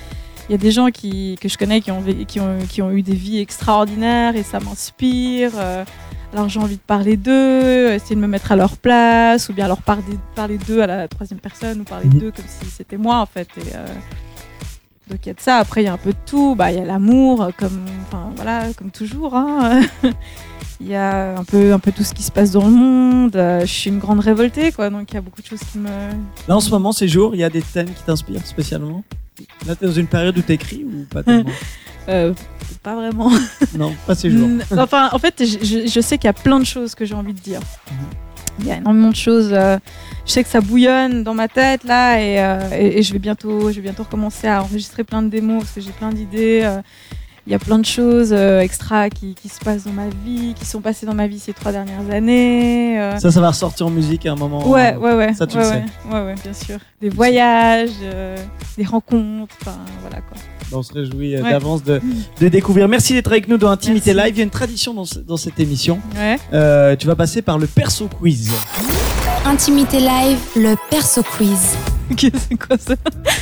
Il 0.47 0.53
y 0.53 0.55
a 0.55 0.57
des 0.57 0.71
gens 0.71 0.89
qui, 0.89 1.37
que 1.41 1.49
je 1.49 1.57
connais 1.57 1.81
qui 1.81 1.91
ont, 1.91 2.01
qui, 2.27 2.39
ont, 2.39 2.59
qui 2.69 2.81
ont 2.81 2.91
eu 2.91 3.01
des 3.01 3.15
vies 3.15 3.39
extraordinaires 3.39 4.37
et 4.37 4.43
ça 4.43 4.59
m'inspire. 4.61 5.51
Alors 6.35 6.49
j'ai 6.49 6.59
envie 6.59 6.75
de 6.75 6.81
parler 6.81 7.15
d'eux, 7.15 7.93
essayer 7.93 8.15
de 8.15 8.19
me 8.19 8.27
mettre 8.27 8.51
à 8.51 8.57
leur 8.57 8.75
place 8.75 9.47
ou 9.47 9.53
bien 9.53 9.69
leur 9.69 9.81
parler, 9.81 10.03
parler 10.35 10.57
d'eux 10.57 10.81
à 10.81 10.87
la 10.87 11.07
troisième 11.07 11.39
personne 11.39 11.79
ou 11.79 11.83
parler 11.85 12.07
Mhm. 12.09 12.19
d'eux 12.19 12.31
comme 12.35 12.45
si 12.45 12.69
c'était 12.69 12.97
moi 12.97 13.19
en 13.19 13.25
fait. 13.25 13.47
Et, 13.57 13.73
euh, 13.73 13.85
donc 15.09 15.19
il 15.23 15.27
y 15.27 15.29
a 15.29 15.33
de 15.33 15.39
ça. 15.39 15.57
Après 15.59 15.81
il 15.81 15.85
y 15.85 15.87
a 15.87 15.93
un 15.93 15.97
peu 15.97 16.09
de 16.11 16.17
tout. 16.25 16.53
Bah, 16.55 16.73
Il 16.73 16.77
y 16.77 16.81
a 16.81 16.83
l'amour 16.85 17.49
comme, 17.57 17.85
voilà, 18.35 18.65
comme 18.77 18.91
toujours. 18.91 19.33
hein. 19.35 19.79
Il 20.81 20.87
y 20.89 20.95
a 20.95 21.37
un 21.37 21.45
peu, 21.45 21.71
un 21.71 21.79
peu 21.79 21.93
tout 21.93 22.03
ce 22.03 22.13
qui 22.13 22.21
se 22.21 22.33
passe 22.33 22.51
dans 22.51 22.65
le 22.65 22.71
monde. 22.73 23.31
Je 23.33 23.65
suis 23.65 23.89
une 23.89 23.99
grande 23.99 24.19
révoltée, 24.19 24.73
quoi. 24.73 24.89
Donc 24.89 25.09
il 25.09 25.13
y 25.13 25.17
a 25.17 25.21
beaucoup 25.21 25.41
de 25.41 25.47
choses 25.47 25.61
qui 25.71 25.77
me. 25.77 25.87
Là 26.49 26.55
en 26.57 26.59
ce 26.59 26.69
moment, 26.69 26.91
ces 26.91 27.07
jours, 27.07 27.33
il 27.33 27.39
y 27.39 27.45
a 27.45 27.49
des 27.49 27.61
thèmes 27.61 27.87
qui 27.87 28.03
t'inspirent 28.03 28.45
spécialement? 28.45 29.03
Là, 29.67 29.75
t'es 29.75 29.85
dans 29.85 29.91
une 29.91 30.07
période 30.07 30.37
où 30.37 30.41
t'écris 30.41 30.83
ou 30.85 31.05
pas 31.09 31.23
tellement 31.23 31.51
Euh, 32.07 32.35
pas 32.83 32.93
vraiment. 32.95 33.31
Non, 33.75 33.91
pas 34.05 34.13
ces 34.13 34.29
jours. 34.29 34.47
Enfin, 34.77 35.09
en 35.11 35.17
fait, 35.17 35.43
je, 35.43 35.99
sais 36.01 36.19
qu'il 36.19 36.27
y 36.27 36.29
a 36.29 36.33
plein 36.33 36.59
de 36.59 36.65
choses 36.65 36.93
que 36.93 37.03
j'ai 37.03 37.15
envie 37.15 37.33
de 37.33 37.39
dire. 37.39 37.59
Mhm. 37.89 37.97
Il 38.59 38.67
y 38.67 38.71
a 38.71 38.77
énormément 38.77 39.09
de 39.09 39.15
choses. 39.15 39.49
euh, 39.51 39.79
je 40.25 40.31
sais 40.31 40.43
que 40.43 40.49
ça 40.49 40.61
bouillonne 40.61 41.23
dans 41.23 41.33
ma 41.33 41.47
tête 41.47 41.83
là, 41.83 42.21
et, 42.21 42.39
euh, 42.39 42.59
et- 42.79 42.99
et 42.99 43.03
je 43.03 43.11
vais 43.11 43.17
bientôt, 43.19 43.69
je 43.71 43.75
vais 43.77 43.81
bientôt 43.81 44.03
recommencer 44.03 44.47
à 44.47 44.61
enregistrer 44.61 45.03
plein 45.03 45.23
de 45.23 45.29
démos 45.29 45.63
parce 45.63 45.71
que 45.73 45.81
j'ai 45.81 45.91
plein 45.93 46.11
d'idées. 46.11 46.61
Il 47.47 47.51
y 47.51 47.55
a 47.55 47.59
plein 47.59 47.77
de 47.79 47.85
choses 47.85 48.29
euh, 48.31 48.59
extra 48.61 49.09
qui, 49.09 49.35
qui 49.35 49.49
se 49.49 49.59
passent 49.59 49.83
dans 49.83 49.91
ma 49.93 50.07
vie, 50.25 50.53
qui 50.57 50.65
sont 50.65 50.81
passées 50.81 51.05
dans 51.05 51.13
ma 51.13 51.27
vie 51.27 51.39
ces 51.39 51.53
trois 51.53 51.71
dernières 51.71 52.09
années. 52.11 52.99
euh, 52.99 53.17
Ça, 53.19 53.31
ça 53.31 53.39
va 53.41 53.49
ressortir 53.49 53.85
en 53.87 53.91
musique 53.91 54.25
à 54.25 54.31
un 54.31 54.35
moment. 54.35 54.67
Ouais, 54.67 54.95
ouais, 54.95 55.13
ouais. 55.13 55.33
Ça, 55.33 55.45
tu 55.45 55.57
ouais, 55.57 55.63
le 55.63 55.69
ouais, 55.69 55.85
ouais, 56.11 56.25
ouais, 56.25 56.35
bien 56.43 56.53
sûr. 56.53 56.77
Des 57.01 57.09
voyages, 57.09 57.89
euh, 58.03 58.35
des 58.77 58.83
rencontres, 58.85 59.55
enfin 59.61 59.77
voilà 60.01 60.17
quoi. 60.21 60.37
On 60.71 60.81
se 60.81 60.91
réjouit 60.93 61.35
Ouais. 61.39 61.51
d'avance 61.51 61.83
de, 61.83 62.01
de 62.41 62.47
découvrir. 62.47 62.87
Merci 62.87 63.13
d'être 63.13 63.31
avec 63.31 63.47
nous 63.47 63.57
dans 63.57 63.69
Intimité 63.69 64.13
Merci. 64.15 64.27
Live. 64.29 64.35
Il 64.35 64.39
y 64.39 64.41
a 64.41 64.45
une 64.45 64.49
tradition 64.49 64.93
dans, 64.95 65.05
dans 65.27 65.37
cette 65.37 65.59
émission. 65.59 65.99
Ouais. 66.17 66.37
Euh, 66.53 66.95
tu 66.95 67.05
vas 67.05 67.15
passer 67.15 67.43
par 67.43 67.59
le 67.59 67.67
perso 67.67 68.07
quiz. 68.07 68.51
Intimité 69.45 69.99
live, 69.99 70.39
le 70.55 70.75
perso 70.89 71.21
quiz. 71.37 71.75
Ok, 72.11 72.19
c'est 72.21 72.55
quoi 72.55 72.77
ça 72.77 72.93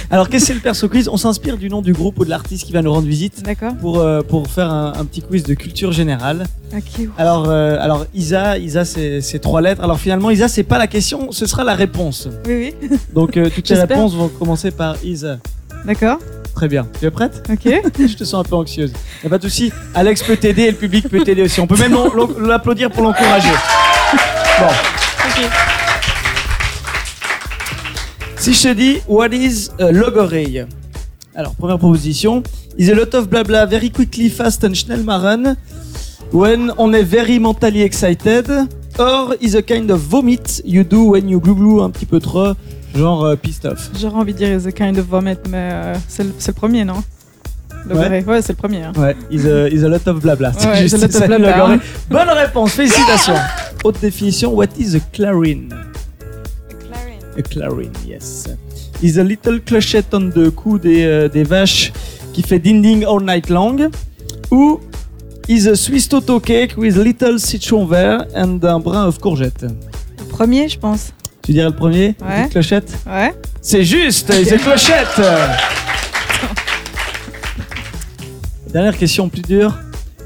Alors, 0.09 0.29
qu'est-ce 0.29 0.43
que 0.43 0.47
c'est 0.47 0.53
le 0.53 0.59
perso 0.61 0.87
quiz 0.87 1.09
On 1.09 1.17
s'inspire 1.17 1.57
du 1.57 1.69
nom 1.69 1.81
du 1.81 1.91
groupe 1.93 2.19
ou 2.19 2.25
de 2.25 2.29
l'artiste 2.29 2.65
qui 2.65 2.71
va 2.71 2.81
nous 2.81 2.93
rendre 2.93 3.07
visite 3.07 3.43
D'accord. 3.43 3.75
pour, 3.75 3.99
euh, 3.99 4.21
pour 4.21 4.47
faire 4.47 4.71
un, 4.71 4.93
un 4.97 5.05
petit 5.05 5.21
quiz 5.21 5.43
de 5.43 5.53
culture 5.53 5.91
générale. 5.91 6.45
Ok. 6.73 7.07
Alors, 7.17 7.49
euh, 7.49 7.77
alors 7.79 8.05
Isa, 8.13 8.57
Isa 8.57 8.85
c'est 8.85 9.21
c'est 9.21 9.39
trois 9.39 9.61
lettres. 9.61 9.83
Alors 9.83 9.99
finalement, 9.99 10.29
Isa, 10.31 10.47
c'est 10.47 10.63
pas 10.63 10.77
la 10.77 10.87
question, 10.87 11.31
ce 11.31 11.45
sera 11.45 11.63
la 11.63 11.75
réponse. 11.75 12.27
Oui, 12.47 12.73
oui. 12.81 12.97
Donc 13.13 13.35
euh, 13.37 13.49
toutes 13.53 13.67
les 13.69 13.75
J'espère. 13.75 13.97
réponses 13.97 14.13
vont 14.15 14.29
commencer 14.29 14.71
par 14.71 14.95
Isa. 15.03 15.37
D'accord. 15.85 16.19
Très 16.55 16.67
bien. 16.67 16.87
Tu 16.99 17.05
es 17.05 17.11
prête 17.11 17.43
Ok. 17.51 17.61
Je 17.99 18.15
te 18.15 18.23
sens 18.23 18.45
un 18.45 18.47
peu 18.47 18.55
anxieuse. 18.55 18.93
Y 19.23 19.27
a 19.27 19.29
pas 19.29 19.39
de 19.39 19.43
souci. 19.43 19.71
Alex 19.95 20.23
peut 20.23 20.37
t'aider 20.37 20.63
et 20.63 20.71
le 20.71 20.77
public 20.77 21.09
peut 21.09 21.21
t'aider 21.23 21.41
aussi. 21.41 21.59
On 21.59 21.67
peut 21.67 21.77
même 21.77 21.91
l'en- 21.93 22.13
l'en- 22.13 22.39
l'applaudir 22.39 22.89
pour 22.91 23.03
l'encourager. 23.03 23.49
Bon. 24.59 24.67
Ok. 24.67 25.49
Si 28.43 28.51
je 28.53 28.61
te 28.61 28.73
dis 28.73 28.97
What 29.07 29.29
is 29.31 29.69
a 29.79 29.85
Alors, 31.33 31.55
première 31.55 31.77
proposition. 31.77 32.43
Is 32.77 32.91
a 32.91 32.93
lot 32.93 33.13
of 33.13 33.29
blabla 33.29 33.65
very 33.65 33.89
quickly, 33.89 34.29
fast 34.29 34.65
and 34.65 34.73
schnell 34.73 35.01
machen 35.01 35.55
when 36.33 36.73
on 36.77 36.93
est 36.93 37.03
very 37.03 37.39
mentally 37.39 37.83
excited 37.83 38.51
or 38.99 39.35
is 39.39 39.55
a 39.55 39.61
kind 39.61 39.89
of 39.89 40.01
vomit 40.01 40.61
you 40.65 40.83
do 40.83 41.11
when 41.11 41.29
you 41.29 41.39
glou 41.39 41.55
glou 41.55 41.81
un 41.83 41.89
petit 41.89 42.05
peu 42.05 42.19
trop, 42.19 42.53
genre 42.93 43.23
euh, 43.23 43.37
pissed 43.37 43.63
off. 43.63 43.89
J'aurais 43.97 44.17
envie 44.17 44.33
de 44.33 44.39
dire 44.39 44.61
The 44.61 44.73
Kind 44.73 44.97
of 44.97 45.05
Vomit, 45.05 45.37
mais 45.49 45.69
euh, 45.71 45.95
c'est 46.09 46.23
le, 46.25 46.53
premier, 46.53 46.83
non? 46.83 47.01
Ouais. 47.89 48.25
Ouais, 48.27 48.41
c'est 48.41 48.51
le 48.51 48.57
premier. 48.57 48.81
hein. 48.81 48.91
Ouais, 48.97 49.15
is 49.31 49.47
a, 49.47 49.69
is 49.69 49.85
a 49.85 49.87
lot 49.87 50.05
of 50.05 50.19
blabla. 50.19 50.51
Ouais, 50.65 50.81
juste 50.81 50.97
is 50.97 51.01
a 51.01 51.07
lot 51.07 51.15
of 51.15 51.27
blabla. 51.27 51.79
Bonne 52.09 52.29
réponse, 52.31 52.71
félicitations. 52.73 53.39
Autre 53.85 54.01
définition, 54.01 54.53
what 54.53 54.67
is 54.77 54.97
a 54.97 54.99
clarin? 55.13 55.69
A 57.37 57.41
clarin, 57.41 57.91
yes. 58.07 58.47
Is 59.01 59.17
a 59.17 59.23
little 59.23 59.59
clochette 59.59 60.13
on 60.13 60.29
the 60.29 60.49
cou 60.51 60.77
des, 60.77 61.03
euh, 61.03 61.27
des 61.27 61.43
vaches 61.43 61.91
qui 62.31 62.41
fait 62.43 62.59
ding 62.59 62.81
ding 62.81 63.03
all 63.05 63.21
night 63.23 63.49
long. 63.49 63.89
Ou 64.51 64.79
is 65.47 65.67
a 65.67 65.75
Swiss 65.75 66.07
Toto 66.07 66.39
cake 66.39 66.77
with 66.77 66.95
little 66.95 67.39
citron 67.39 67.85
vert 67.85 68.25
and 68.35 68.59
un 68.63 68.79
brin 68.79 69.05
of 69.07 69.19
courgette. 69.19 69.63
Le 69.63 70.25
premier, 70.29 70.69
je 70.69 70.77
pense. 70.77 71.11
Tu 71.41 71.51
dirais 71.51 71.69
le 71.69 71.75
premier? 71.75 72.15
Ouais. 72.21 72.47
Clochette? 72.49 72.93
Ouais. 73.05 73.33
C'est 73.61 73.83
juste, 73.83 74.29
is 74.29 74.53
a 74.53 74.57
clochette 74.57 75.19
Dernière 78.71 78.97
question 78.97 79.27
plus 79.29 79.41
dure. 79.41 79.77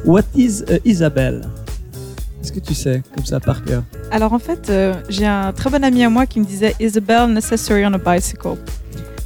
What 0.05 0.23
is 0.35 0.63
a 0.69 0.77
Isabelle? 0.85 1.41
Est-ce 2.47 2.53
que 2.53 2.65
tu 2.65 2.73
sais, 2.75 3.03
comme 3.13 3.25
ça, 3.25 3.41
par 3.41 3.61
cœur? 3.61 3.83
Alors 4.09 4.31
en 4.31 4.39
fait, 4.39 4.69
euh, 4.69 4.93
j'ai 5.09 5.25
un 5.25 5.51
très 5.51 5.69
bon 5.69 5.83
ami 5.83 6.01
à 6.05 6.09
moi 6.09 6.25
qui 6.25 6.39
me 6.39 6.45
disait 6.45 6.75
Isabel 6.79 7.27
necessary 7.33 7.85
on 7.85 7.91
a 7.91 7.97
bicycle? 7.97 8.55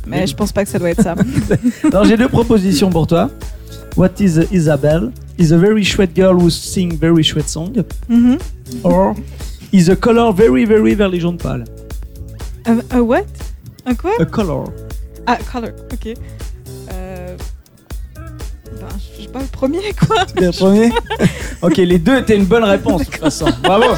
Mais 0.07 0.21
Oui. 0.21 0.27
je 0.27 0.35
pense 0.35 0.51
pas 0.51 0.63
que 0.63 0.71
ça 0.71 0.79
doit 0.79 0.89
être 0.89 1.03
ça. 1.03 1.13
Alors 1.83 2.03
j'ai 2.05 2.17
deux 2.17 2.29
propositions 2.29 2.89
pour 2.89 3.05
toi. 3.05 3.29
What 3.95 4.09
is 4.19 4.39
a 4.39 4.45
Isabelle? 4.51 5.11
Is 5.37 5.53
a 5.53 5.57
very 5.57 5.83
chouette 5.83 6.15
girl 6.15 6.33
who 6.35 6.49
sing 6.49 6.97
very 6.97 7.21
chouette 7.23 7.47
song. 7.47 7.71
Mhm. 8.09 8.39
Or 8.83 9.13
is 9.71 9.87
a 9.91 9.95
color 9.95 10.33
very 10.33 10.65
very 10.65 10.95
vers 10.95 11.09
les 11.09 11.19
jaunes 11.19 11.37
pâles. 11.37 11.65
Un 12.65 12.79
Uh, 12.91 13.03
what? 13.03 13.25
Un 13.85 13.93
quoi? 13.93 14.13
A 14.19 14.25
color. 14.25 14.63
Ah, 15.27 15.37
color, 15.51 15.73
ok. 15.93 16.15
Pas 19.31 19.39
le 19.39 19.45
premier, 19.45 19.93
quoi. 20.07 20.25
C'était 20.27 20.45
le 20.45 20.51
premier 20.51 20.91
Ok, 21.61 21.77
les 21.77 21.99
deux 21.99 22.17
étaient 22.17 22.35
une 22.35 22.45
bonne 22.45 22.63
réponse 22.63 23.01
de 23.01 23.05
toute 23.05 23.17
façon. 23.17 23.45
Bravo 23.63 23.95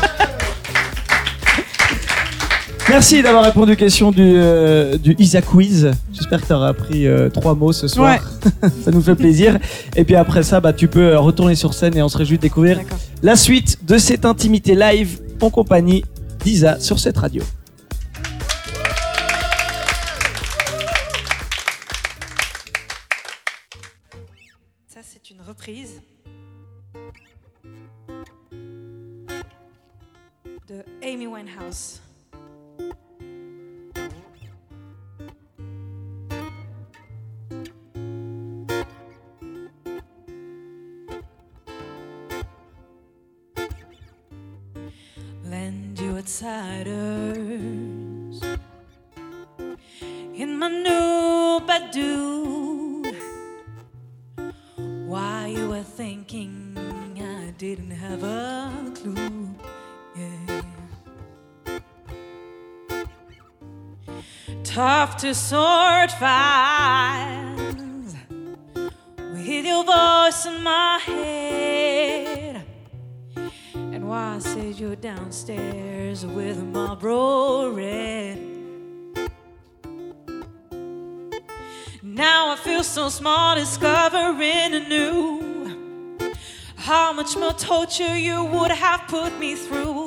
Merci 2.89 3.23
d'avoir 3.23 3.45
répondu 3.45 3.71
aux 3.71 3.77
questions 3.77 4.11
du, 4.11 4.33
euh, 4.35 4.97
du 4.97 5.15
Isa 5.17 5.41
Quiz. 5.41 5.91
J'espère 6.11 6.41
que 6.41 6.47
tu 6.47 6.53
auras 6.53 6.67
appris 6.67 7.07
euh, 7.07 7.29
trois 7.29 7.55
mots 7.55 7.71
ce 7.71 7.87
soir. 7.87 8.19
ça 8.83 8.91
nous 8.91 9.01
fait 9.01 9.15
plaisir. 9.15 9.57
Et 9.95 10.03
puis 10.03 10.15
après 10.15 10.43
ça, 10.43 10.59
bah, 10.59 10.73
tu 10.73 10.87
peux 10.87 11.13
euh, 11.13 11.19
retourner 11.19 11.55
sur 11.55 11.73
scène 11.73 11.97
et 11.97 12.03
on 12.03 12.09
se 12.09 12.17
réjouit 12.17 12.37
de 12.37 12.41
découvrir 12.41 12.79
la 13.23 13.35
suite 13.35 13.79
de 13.87 13.97
cette 13.97 14.25
intimité 14.25 14.75
live 14.75 15.21
en 15.41 15.49
compagnie 15.49 16.03
d'Isa 16.43 16.79
sur 16.79 16.99
cette 16.99 17.17
radio. 17.17 17.41
Winehouse. 31.43 31.99
Lend 45.43 45.99
you 45.99 46.17
outsiders 46.17 46.87
in 50.35 50.57
my 50.57 50.69
new 50.69 51.59
Badoo. 51.67 53.03
Why 55.07 55.47
you 55.47 55.69
were 55.69 55.83
thinking 55.83 56.77
I 57.19 57.51
didn't 57.57 57.91
have 57.91 58.23
a 58.23 58.91
clue. 58.95 59.42
Tough 64.73 65.17
to 65.17 65.35
sort 65.35 66.11
files 66.13 68.15
with 69.17 69.65
your 69.65 69.83
voice 69.83 70.47
in 70.47 70.63
my 70.63 70.99
head. 71.05 72.65
And 73.75 74.09
why 74.09 74.37
I 74.37 74.39
said 74.39 74.79
you're 74.79 74.95
downstairs 74.95 76.25
with 76.25 76.57
my 76.57 76.87
Marlboro 76.87 77.69
red. 77.69 78.39
Now 82.01 82.53
I 82.53 82.55
feel 82.55 82.83
so 82.83 83.09
small 83.09 83.53
discovering 83.53 84.73
anew 84.73 86.31
how 86.77 87.13
much 87.13 87.37
more 87.37 87.53
torture 87.53 88.17
you 88.17 88.43
would 88.43 88.71
have 88.71 89.07
put 89.07 89.37
me 89.37 89.53
through. 89.53 90.02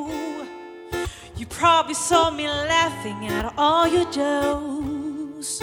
You 1.46 1.54
probably 1.54 1.94
saw 1.94 2.30
me 2.30 2.48
laughing 2.48 3.28
at 3.28 3.54
all 3.56 3.86
your 3.86 4.10
jokes. 4.10 5.62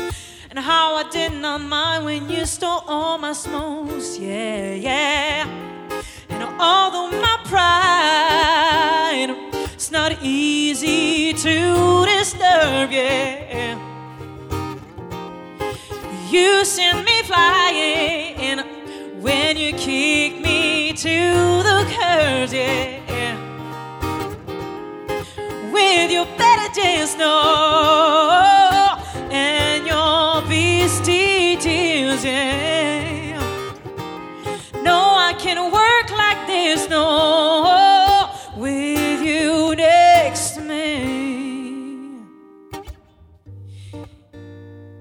And 0.50 0.58
how 0.58 0.96
I 0.96 1.04
did 1.10 1.34
not 1.34 1.60
mind 1.60 2.06
when 2.06 2.30
you 2.30 2.46
stole 2.46 2.84
all 2.88 3.18
my 3.18 3.34
smokes. 3.34 4.18
Yeah, 4.18 4.76
yeah. 4.76 5.46
And 6.30 6.44
although 6.58 7.12
my 7.12 7.38
pride 7.44 9.36
it's 9.74 9.92
not 9.92 10.24
easy 10.24 11.34
to 11.34 12.06
disturb, 12.06 12.92
yeah. 12.92 13.78
You 16.30 16.64
sent 16.64 17.04
me 17.04 17.24
flying 17.24 18.60
when 19.22 19.58
you 19.58 19.74
kicked 19.74 20.40
me 20.40 20.94
to 20.94 21.64
the 21.68 21.86
curb, 21.94 22.54
yeah 22.54 23.03
with 25.96 26.12
your 26.12 26.26
better 26.38 26.74
days, 26.74 27.16
no, 27.18 27.36
and 29.30 29.86
your 29.86 30.42
beastie 30.50 31.56
tears, 31.58 32.26
yeah. 32.26 33.40
No, 34.82 34.98
I 35.30 35.34
can't 35.38 35.72
work 35.72 36.10
like 36.24 36.48
this, 36.48 36.90
no, 36.90 38.30
with 38.58 39.22
you 39.22 39.76
next 39.76 40.56
to 40.56 40.62
me. 40.62 40.92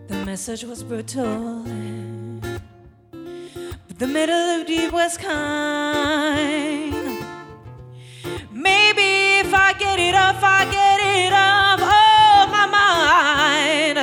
The 0.08 0.16
message 0.26 0.64
was 0.64 0.82
brutal, 0.82 1.64
but 3.88 3.98
the 3.98 4.06
melody 4.06 4.88
was 4.88 5.16
kind. 5.16 6.92
Maybe 8.52 9.21
if 9.52 9.58
I 9.58 9.74
get 9.74 9.98
it 9.98 10.14
off, 10.14 10.42
I 10.42 10.64
get 10.64 10.98
it 10.98 11.30
off 11.30 11.82
of 11.82 12.50
my 12.50 12.66
mind. 12.78 13.98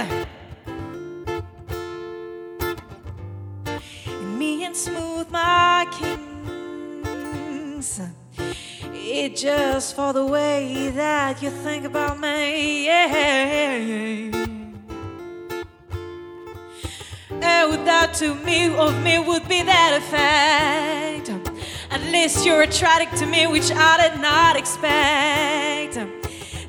And 4.06 4.38
me 4.38 4.64
and 4.64 4.78
Smooth, 4.78 5.32
my 5.32 5.88
kings. 5.98 8.00
It 8.94 9.36
just 9.36 9.96
for 9.96 10.14
the 10.14 10.24
way 10.24 10.90
that 10.90 11.42
you 11.42 11.50
think 11.50 11.86
about 11.86 12.20
me. 12.20 12.86
Yeah. 12.86 14.30
And 17.42 17.72
without 17.72 18.14
to 18.16 18.36
me 18.36 18.68
of 18.76 19.02
me 19.02 19.18
would 19.18 19.48
be 19.48 19.64
that 19.64 19.94
effect. 19.98 21.49
At 21.92 22.02
least 22.12 22.46
you're 22.46 22.62
attracted 22.62 23.18
to 23.20 23.26
me, 23.26 23.48
which 23.48 23.72
I 23.72 23.98
did 24.10 24.22
not 24.22 24.56
expect. 24.56 25.96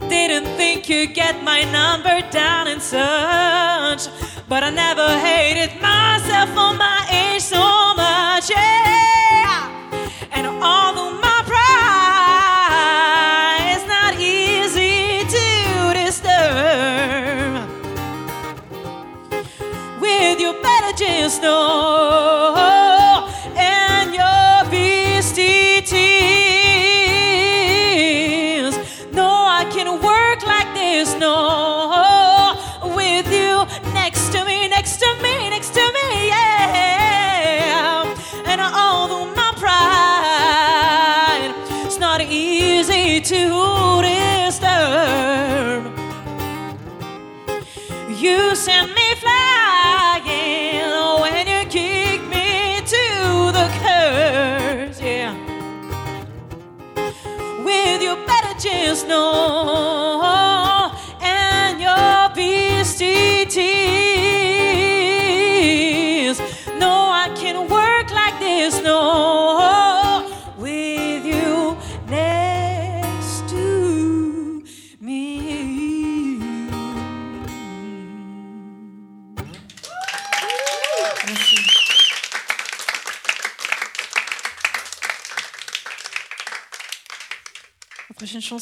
Didn't 0.08 0.46
think 0.56 0.88
you'd 0.88 1.12
get 1.14 1.42
my 1.44 1.62
number 1.70 2.22
down 2.30 2.68
and 2.68 2.80
such. 2.80 4.08
But 4.48 4.62
I 4.64 4.70
never 4.70 5.06
hated 5.18 5.78
myself 5.80 6.48
for 6.50 6.72
my 6.74 7.06
age 7.10 7.42
so 7.42 7.94
much, 7.94 8.48
yeah. 8.50 9.68
And 10.32 10.46
although 10.46 11.12
my 11.20 11.42
pride 11.46 12.56
is 13.76 13.84
not 13.86 14.14
easy 14.18 15.24
to 15.36 15.44
disturb, 16.02 17.68
with 20.00 20.40
your 20.40 20.54
better 20.62 20.92
just 20.96 21.42
know 21.42 21.99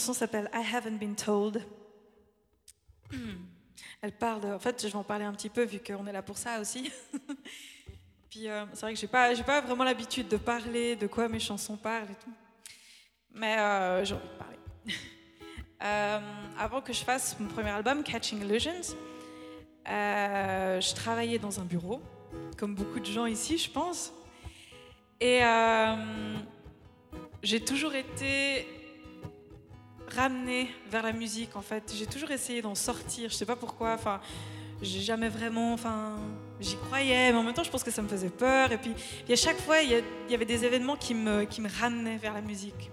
chanson 0.09 0.21
s'appelle 0.21 0.49
I 0.55 0.64
Haven't 0.75 0.97
Been 0.97 1.14
Told. 1.14 1.62
Elle 4.01 4.12
parle 4.12 4.40
de... 4.40 4.49
En 4.49 4.59
fait, 4.59 4.81
je 4.81 4.88
vais 4.88 4.97
en 4.97 5.05
parler 5.05 5.27
un 5.27 5.33
petit 5.33 5.51
peu 5.51 5.64
vu 5.64 5.81
qu'on 5.81 6.07
est 6.07 6.12
là 6.12 6.23
pour 6.23 6.38
ça 6.38 6.61
aussi. 6.61 6.90
Puis 8.31 8.49
euh, 8.49 8.64
c'est 8.73 8.81
vrai 8.81 8.94
que 8.94 9.01
j'ai 9.01 9.07
pas, 9.07 9.35
j'ai 9.35 9.42
pas 9.42 9.61
vraiment 9.61 9.85
l'habitude 9.85 10.29
de 10.29 10.38
parler 10.38 10.97
de 10.97 11.07
quoi 11.07 11.29
mes 11.29 11.40
chansons 11.40 11.77
parlent 11.77 12.11
et 12.11 12.25
tout. 12.25 12.33
Mais 13.35 13.59
euh, 13.59 14.03
j'ai 14.05 14.14
envie 14.14 14.29
de 14.29 14.38
parler. 14.38 14.59
Euh, 15.81 16.18
avant 16.59 16.81
que 16.81 16.92
je 16.92 17.05
fasse 17.05 17.38
mon 17.38 17.47
premier 17.47 17.71
album, 17.71 18.03
Catching 18.03 18.40
Illusions, 18.40 18.97
euh, 19.88 20.81
je 20.81 20.92
travaillais 20.92 21.38
dans 21.38 21.61
un 21.61 21.63
bureau, 21.63 22.02
comme 22.56 22.75
beaucoup 22.75 22.98
de 22.98 23.04
gens 23.04 23.27
ici, 23.27 23.59
je 23.59 23.71
pense. 23.71 24.13
Et 25.21 25.40
j'ai 27.44 27.65
toujours 27.65 27.94
été 27.94 28.67
ramenée 30.09 30.69
vers 30.90 31.02
la 31.02 31.13
musique, 31.13 31.56
en 31.56 31.63
fait. 31.63 31.92
J'ai 31.96 32.06
toujours 32.06 32.31
essayé 32.31 32.63
d'en 32.63 32.75
sortir, 32.75 33.31
je 33.31 33.35
sais 33.35 33.46
pas 33.46 33.56
pourquoi. 33.56 33.94
Enfin, 33.94 34.21
j'ai 34.83 35.00
jamais 35.00 35.29
vraiment. 35.29 35.73
Enfin, 35.75 36.17
j'y 36.61 36.77
croyais, 36.77 37.33
mais 37.33 37.38
en 37.38 37.42
même 37.42 37.54
temps, 37.54 37.65
je 37.65 37.71
pense 37.71 37.83
que 37.85 37.90
ça 37.90 38.02
me 38.02 38.09
faisait 38.09 38.29
peur. 38.31 38.73
Et 38.73 38.79
puis, 38.79 38.92
puis 39.25 39.33
à 39.33 39.37
chaque 39.37 39.59
fois, 39.61 39.81
il 39.83 39.90
y, 39.90 39.94
a- 39.94 39.98
il 40.27 40.33
y 40.33 40.35
avait 40.35 40.44
des 40.44 40.65
événements 40.65 40.96
qui 40.96 41.15
me, 41.15 41.44
qui 41.44 41.61
me 41.61 41.69
ramenaient 41.81 42.17
vers 42.17 42.33
la 42.35 42.40
musique. 42.40 42.90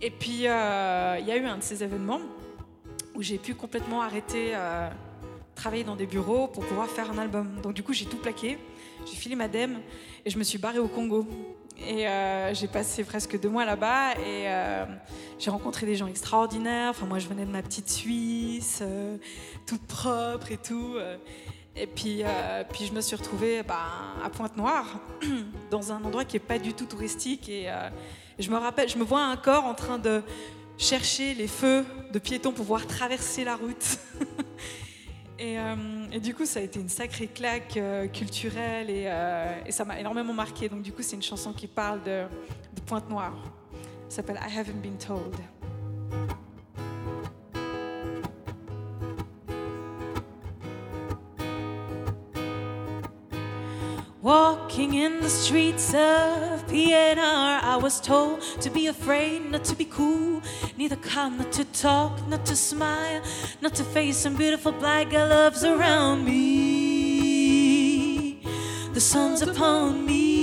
Et 0.00 0.10
puis, 0.10 0.46
euh, 0.46 1.16
il 1.20 1.26
y 1.26 1.30
a 1.30 1.36
eu 1.36 1.44
un 1.44 1.58
de 1.58 1.62
ces 1.62 1.82
événements 1.84 2.20
où 3.14 3.22
j'ai 3.22 3.38
pu 3.38 3.54
complètement 3.54 4.02
arrêter 4.02 4.52
euh, 4.54 4.88
travailler 5.54 5.84
dans 5.84 5.96
des 5.96 6.06
bureaux 6.06 6.48
pour 6.48 6.64
pouvoir 6.66 6.88
faire 6.88 7.10
un 7.10 7.18
album. 7.18 7.60
Donc 7.62 7.74
du 7.74 7.82
coup, 7.82 7.92
j'ai 7.92 8.06
tout 8.06 8.16
plaqué, 8.16 8.58
j'ai 9.06 9.14
filé 9.16 9.36
ma 9.36 9.48
dème 9.48 9.80
et 10.24 10.30
je 10.30 10.38
me 10.38 10.44
suis 10.44 10.58
barrée 10.58 10.78
au 10.78 10.88
Congo. 10.88 11.26
Et 11.78 12.06
euh, 12.06 12.54
j'ai 12.54 12.68
passé 12.68 13.02
presque 13.04 13.40
deux 13.40 13.48
mois 13.48 13.64
là-bas 13.64 14.12
et 14.14 14.44
euh, 14.46 14.84
j'ai 15.38 15.50
rencontré 15.50 15.86
des 15.86 15.96
gens 15.96 16.06
extraordinaires. 16.06 16.90
Enfin, 16.90 17.06
moi, 17.06 17.18
je 17.18 17.26
venais 17.26 17.44
de 17.44 17.50
ma 17.50 17.62
petite 17.62 17.90
Suisse, 17.90 18.80
euh, 18.82 19.16
toute 19.66 19.82
propre 19.86 20.52
et 20.52 20.58
tout. 20.58 20.96
Et 21.74 21.86
puis, 21.86 22.22
puis 22.72 22.86
je 22.86 22.92
me 22.92 23.00
suis 23.00 23.16
retrouvée 23.16 23.62
bah, 23.62 23.86
à 24.24 24.30
Pointe-Noire, 24.30 25.00
dans 25.70 25.92
un 25.92 26.04
endroit 26.04 26.24
qui 26.24 26.36
est 26.36 26.40
pas 26.40 26.58
du 26.58 26.74
tout 26.74 26.86
touristique. 26.86 27.48
Et 27.48 27.68
je 28.38 28.50
me 28.50 28.56
rappelle, 28.56 28.88
je 28.88 28.98
me 28.98 29.04
vois 29.04 29.26
encore 29.26 29.64
en 29.64 29.74
train 29.74 29.98
de 29.98 30.22
chercher 30.78 31.34
les 31.34 31.48
feux 31.48 31.84
de 32.12 32.18
piétons 32.18 32.50
pour 32.50 32.64
pouvoir 32.64 32.86
traverser 32.86 33.44
la 33.44 33.56
route. 33.56 33.98
et, 35.42 35.58
euh, 35.58 35.74
et 36.12 36.20
du 36.20 36.34
coup, 36.34 36.46
ça 36.46 36.60
a 36.60 36.62
été 36.62 36.78
une 36.78 36.88
sacrée 36.88 37.26
claque 37.26 37.76
euh, 37.76 38.06
culturelle 38.06 38.88
et, 38.88 39.06
euh, 39.08 39.58
et 39.66 39.72
ça 39.72 39.84
m'a 39.84 39.98
énormément 39.98 40.32
marqué. 40.32 40.68
Donc 40.68 40.82
du 40.82 40.92
coup, 40.92 41.02
c'est 41.02 41.16
une 41.16 41.22
chanson 41.22 41.52
qui 41.52 41.66
parle 41.66 42.00
de, 42.04 42.22
de 42.74 42.80
Pointe-Noire. 42.86 43.34
Ça 44.08 44.16
s'appelle 44.16 44.38
I 44.40 44.56
Haven't 44.56 44.80
Been 44.80 44.96
Told. 44.98 45.34
Walking 54.22 54.94
in 54.94 55.20
the 55.20 55.28
streets 55.28 55.88
of 55.88 56.64
PNR, 56.68 57.18
I 57.18 57.76
was 57.76 58.00
told 58.00 58.40
to 58.60 58.70
be 58.70 58.86
afraid, 58.86 59.50
not 59.50 59.64
to 59.64 59.74
be 59.74 59.84
cool, 59.84 60.40
neither 60.76 60.94
calm, 60.94 61.38
not 61.38 61.50
to 61.54 61.64
talk, 61.64 62.24
not 62.28 62.46
to 62.46 62.54
smile, 62.54 63.20
not 63.60 63.74
to 63.74 63.82
face 63.82 64.18
some 64.18 64.36
beautiful 64.36 64.70
black 64.70 65.10
girl 65.10 65.28
loves 65.28 65.64
around 65.64 66.24
me. 66.24 67.32
The 68.92 69.00
sun's 69.00 69.42
upon 69.42 70.06
me. 70.06 70.41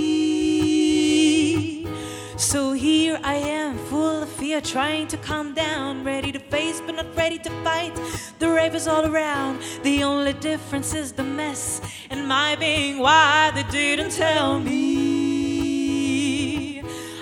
So 2.39 2.71
here 2.71 3.19
I 3.21 3.35
am, 3.35 3.77
full 3.77 4.23
of 4.23 4.29
fear, 4.29 4.61
trying 4.61 5.07
to 5.07 5.17
calm 5.17 5.53
down, 5.53 6.05
ready 6.05 6.31
to 6.31 6.39
face 6.39 6.79
but 6.79 6.95
not 6.95 7.13
ready 7.13 7.37
to 7.37 7.49
fight. 7.65 7.91
The 8.39 8.49
rave 8.49 8.75
is 8.75 8.87
all 8.87 9.05
around, 9.05 9.61
the 9.83 10.03
only 10.03 10.31
difference 10.31 10.93
is 10.93 11.11
the 11.11 11.25
mess 11.25 11.81
and 12.09 12.29
my 12.29 12.55
being 12.55 12.99
why 12.99 13.51
they 13.53 13.63
didn't 13.63 14.11
tell 14.11 14.57
me. 14.57 14.79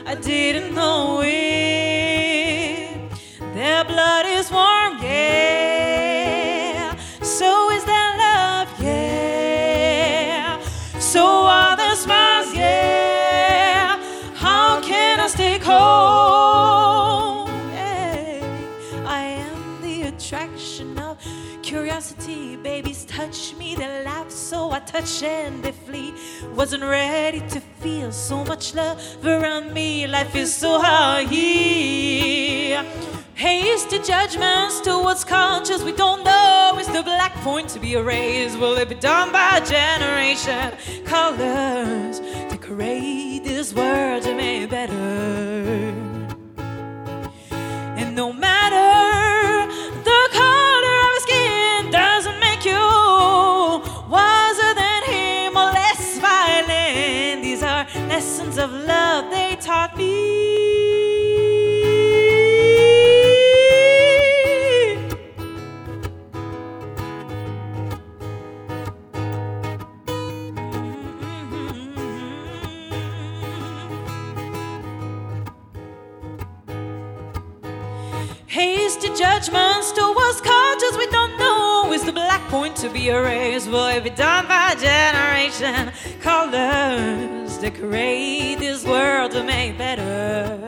I 0.06 0.14
didn't 0.14 0.76
know 0.76 1.24
it. 1.24 3.00
Their 3.56 3.86
blood 3.86 4.28
is 4.28 4.52
warm, 4.52 5.00
yeah. 5.02 5.17
Touch 24.88 25.24
and 25.24 25.64
they 25.64 25.72
flee. 25.72 26.14
Wasn't 26.56 26.84
ready 26.84 27.42
to 27.50 27.60
feel 27.82 28.12
so 28.12 28.44
much 28.46 28.74
love 28.74 28.98
around 29.24 29.74
me. 29.74 30.08
Life 30.08 30.36
is 30.36 30.54
so 30.54 30.80
hard 30.80 31.28
here. 31.28 32.84
Hasty 33.36 34.00
judgments 34.00 34.82
towards 34.82 35.24
cultures 35.24 35.84
we 35.84 35.92
don't 35.92 36.24
know. 36.24 36.76
Is 36.80 36.88
the 36.88 37.04
black 37.04 37.34
point 37.44 37.70
to 37.70 37.80
be 37.80 37.94
erased? 37.94 38.58
Will 38.58 38.76
it 38.78 38.90
be 38.90 38.96
done 38.96 39.32
by 39.32 39.60
generation? 39.60 40.72
Colors 41.06 42.20
decorate 42.50 43.44
this 43.44 43.74
world 43.74 44.24
to 44.24 44.34
make 44.34 44.70
better. 44.72 44.94
And 48.00 48.16
no 48.16 48.34
matter 48.34 48.47
taught 59.68 59.98
me. 59.98 60.06
Hasty 78.48 79.10
judgments 79.10 79.92
towards 79.92 80.40
cultures 80.40 80.98
we 80.98 81.08
don't 81.08 81.38
know. 81.38 81.92
Is 81.92 82.06
the 82.06 82.14
black 82.14 82.42
point 82.48 82.78
to 82.78 82.90
be 82.90 83.10
erased? 83.10 83.70
Will 83.70 83.88
it 83.88 84.06
be 84.06 84.12
done 84.12 84.48
by 84.48 84.76
generation? 84.76 85.92
Colors 86.22 87.37
decorate 87.58 88.60
this 88.60 88.84
world 88.86 89.32
to 89.32 89.44
make 89.44 89.78
better. 89.78 90.67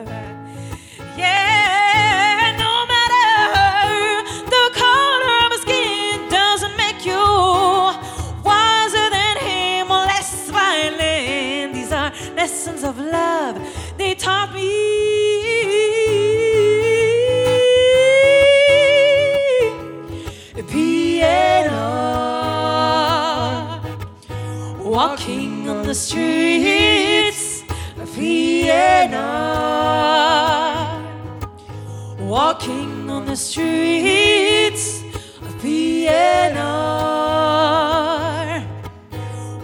The 25.90 25.94
streets 25.96 27.64
of 27.98 28.08
Vienna, 28.10 29.18
walking 32.20 33.10
on 33.10 33.26
the 33.26 33.34
streets 33.34 35.02
of 35.42 35.52
Vienna, 35.60 36.62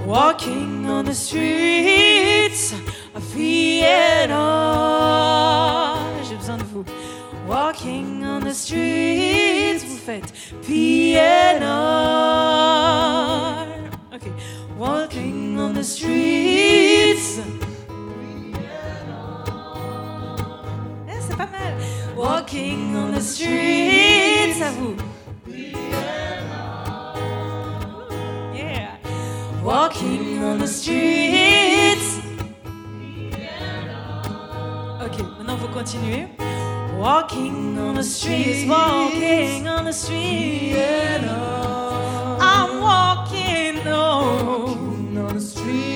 walking 0.05 0.91
on 0.91 1.05
the 1.05 1.15
streets 1.15 2.73
of 3.15 3.23
Vienna. 3.33 4.43
J'ai 6.29 6.35
besoin 6.35 6.57
de 6.57 6.65
vous. 6.65 6.85
Walking 7.47 8.25
on 8.25 8.41
the 8.41 8.53
streets, 8.53 9.85
vous 9.85 9.97
faites 9.97 10.33
Vienna. 10.65 11.77
Ok. 14.13 14.27
Walking 14.79 15.59
on 15.59 15.73
the 15.73 15.83
streets. 15.83 17.41
Eh, 21.09 21.21
c'est 21.21 21.35
pas 21.37 21.47
mal. 21.47 21.75
Walking 22.15 22.95
on 22.95 23.13
the 23.13 23.21
streets, 23.23 24.61
à 24.63 24.71
vous. 24.73 24.95
Yeah. 28.55 28.99
Walking 29.65 30.45
on 30.45 30.59
the 30.59 30.67
streets. 30.67 32.21
Ok, 35.03 35.19
maintenant 35.39 35.57
vous 35.57 35.69
continuez. 35.69 36.29
Walking 36.99 37.79
on 37.79 37.95
the 37.95 38.03
streets, 38.03 38.67
walking 38.69 39.67
on 39.69 39.85
the 39.85 39.93
streets. 39.93 41.25
I'm 42.41 42.81
walking 42.81 43.16
the 45.37 45.43
street. 45.43 45.96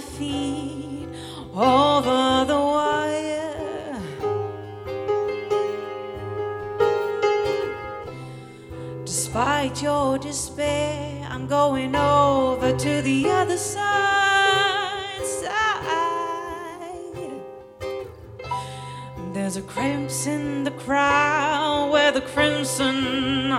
feet 0.00 1.08
over 1.54 2.44
the 2.46 2.54
wire. 2.54 4.00
Despite 9.04 9.82
your 9.82 10.18
despair, 10.18 11.26
I'm 11.30 11.46
going 11.46 11.94
over 11.94 12.76
to 12.76 13.02
the 13.02 13.30
other 13.30 13.56
side. 13.56 15.24
side. 15.24 15.70
There's 19.32 19.56
a 19.56 19.62
crimson 19.62 20.40
in 20.40 20.64
the 20.64 20.72
crowd 20.72 21.90
where 21.92 22.12
the 22.12 22.20
crimson. 22.20 23.52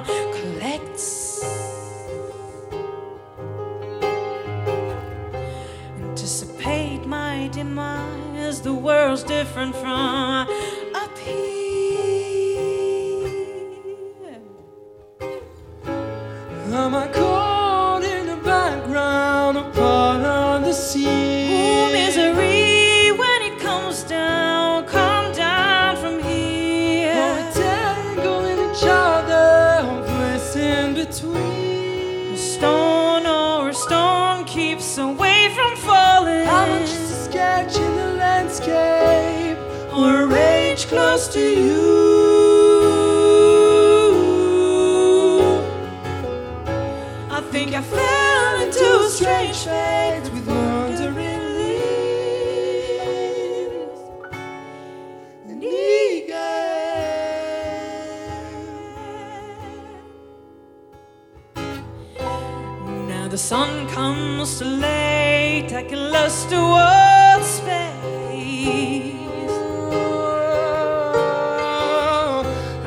the 63.32 63.38
sun 63.38 63.88
comes 63.88 64.59
to 64.59 64.65
late. 64.65 65.71
I 65.71 65.84
a 65.84 65.95
lust 65.95 66.49
towards 66.49 67.47
space. 67.47 69.15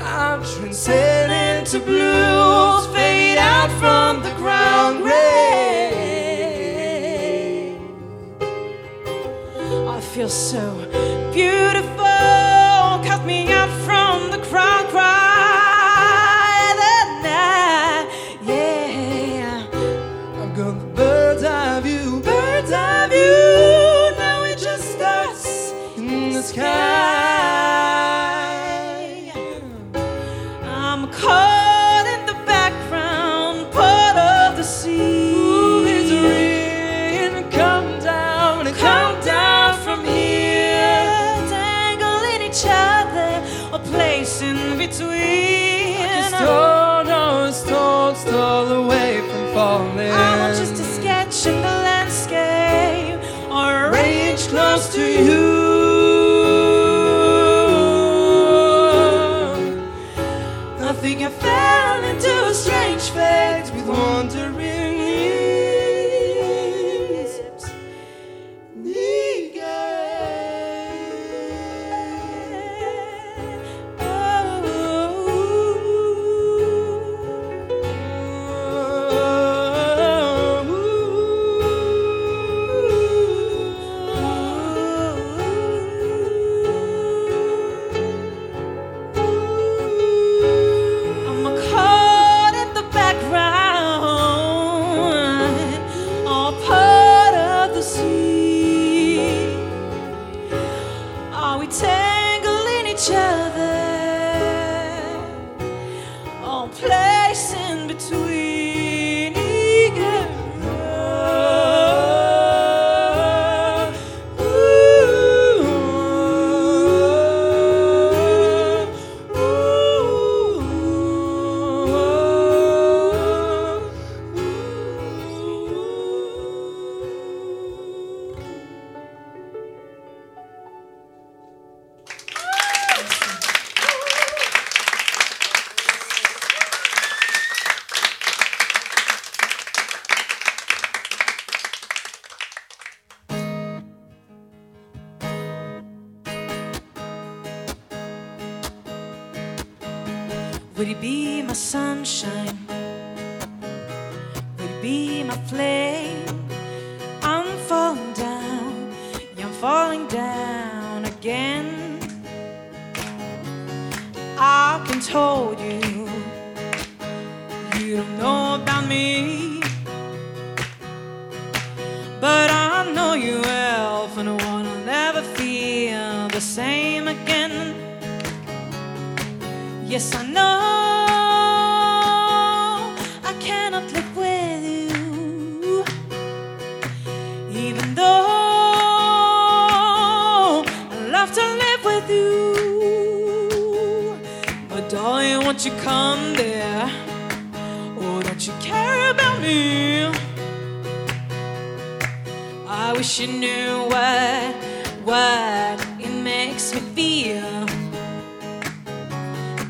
I'll 0.02 0.44
transcend 0.44 1.32
into 1.32 1.80
blues. 1.80 2.93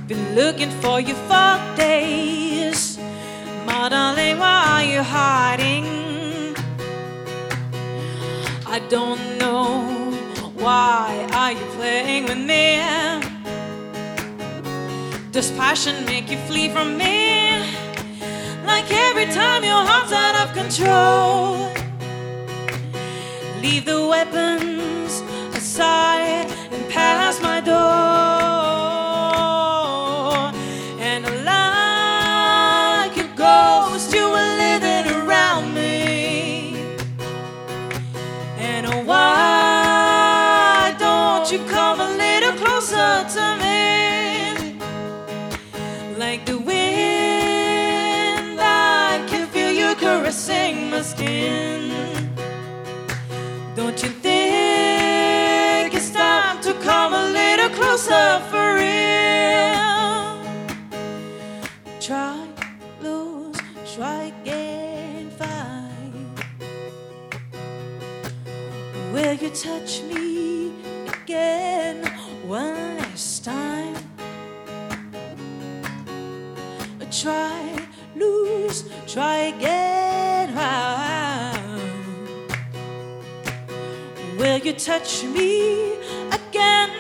Been 0.06 0.34
looking 0.34 0.70
for 0.82 1.00
you 1.00 1.14
for 1.14 1.76
days. 1.76 2.98
My 3.64 3.88
darling, 3.88 4.38
why 4.38 4.58
are 4.74 4.84
you 4.84 5.02
hiding? 5.02 5.86
I 8.66 8.80
don't 8.90 9.38
know 9.38 9.94
why 10.56 11.26
are 11.32 11.52
you 11.52 11.64
playing 11.76 12.24
with 12.24 12.36
me? 12.36 12.80
Does 15.32 15.50
passion 15.52 16.04
make 16.04 16.30
you 16.30 16.38
flee 16.48 16.68
from 16.68 16.98
me? 16.98 17.60
Like 18.66 18.90
every 18.90 19.26
time 19.26 19.64
your 19.64 19.82
heart's 19.88 20.12
out 20.12 20.36
of 20.42 20.54
control. 20.54 21.70
Leave 23.62 23.86
the 23.86 24.06
weapons 24.06 25.22
aside 25.56 26.13
touch 84.76 85.24
me 85.24 85.94
again 86.32 86.90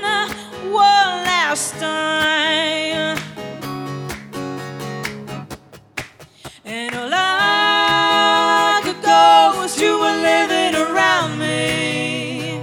one 0.70 1.24
last 1.26 1.74
time? 1.74 3.18
And 6.64 6.94
like 7.10 8.86
a 8.86 8.94
ghost, 9.02 9.80
you 9.80 9.98
were 9.98 10.16
living 10.30 10.74
around 10.76 11.38
me. 11.38 12.60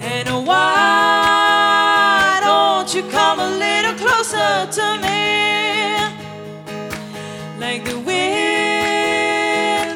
And 0.00 0.28
why 0.46 2.40
don't 2.42 2.94
you 2.94 3.02
come 3.10 3.40
a 3.40 3.50
little 3.56 3.94
closer 3.94 4.66
to 4.72 4.98
me? 5.00 5.96
Like 7.58 7.84
the 7.84 7.98
wind, 7.98 8.18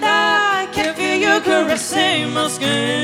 I 0.05 0.68
can 0.72 0.94
feel 0.94 1.16
you 1.16 1.40
caressing 1.40 2.32
my 2.32 2.48
skin. 2.48 3.01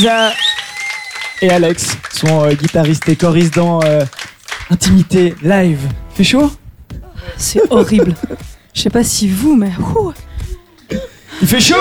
Isa 0.00 0.32
et 1.42 1.50
Alex 1.50 1.94
sont 2.10 2.44
euh, 2.44 2.54
guitaristes 2.54 3.06
et 3.10 3.16
choristes 3.16 3.54
dans 3.54 3.82
euh, 3.84 4.02
Intimité 4.70 5.34
Live. 5.42 5.80
Fait 6.14 6.24
chaud? 6.24 6.50
C'est 7.36 7.60
horrible. 7.68 8.14
Je 8.72 8.80
sais 8.80 8.88
pas 8.88 9.04
si 9.04 9.28
vous, 9.28 9.54
mais. 9.56 9.70
ouh. 9.78 10.14
Il 11.42 11.46
fait 11.46 11.60
chaud? 11.60 11.74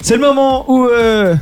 C'est 0.00 0.16
le 0.16 0.22
moment 0.22 0.64
où 0.72 0.86
euh, 0.86 1.36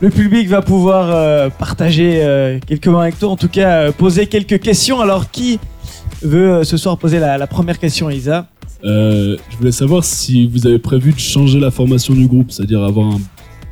le 0.00 0.10
public 0.10 0.48
va 0.50 0.60
pouvoir 0.60 1.08
euh, 1.08 1.48
partager 1.48 2.22
euh, 2.22 2.58
quelques 2.66 2.88
mots 2.88 2.98
avec 3.00 3.18
toi, 3.18 3.30
en 3.30 3.36
tout 3.36 3.48
cas 3.48 3.84
euh, 3.84 3.90
poser 3.92 4.26
quelques 4.26 4.60
questions. 4.60 5.00
Alors 5.00 5.30
qui 5.30 5.58
veut 6.20 6.56
euh, 6.56 6.64
ce 6.64 6.76
soir 6.76 6.98
poser 6.98 7.20
la, 7.20 7.38
la 7.38 7.46
première 7.46 7.78
question, 7.78 8.10
Isa 8.10 8.48
Euh, 8.84 9.38
je 9.50 9.56
voulais 9.56 9.72
savoir 9.72 10.04
si 10.04 10.46
vous 10.46 10.66
avez 10.66 10.78
prévu 10.78 11.12
de 11.12 11.18
changer 11.18 11.58
la 11.58 11.70
formation 11.70 12.12
du 12.12 12.26
groupe, 12.26 12.50
c'est-à-dire 12.52 12.82
avoir 12.82 13.06
un 13.06 13.20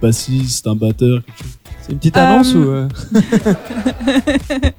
bassiste, 0.00 0.66
un 0.66 0.74
batteur, 0.74 1.20
quelque 1.24 1.38
chose. 1.38 1.52
C'est 1.82 1.92
une 1.92 1.98
petite 1.98 2.16
Euh, 2.16 2.20
annonce 2.26 2.54
ou 2.54 2.62
euh 2.62 2.88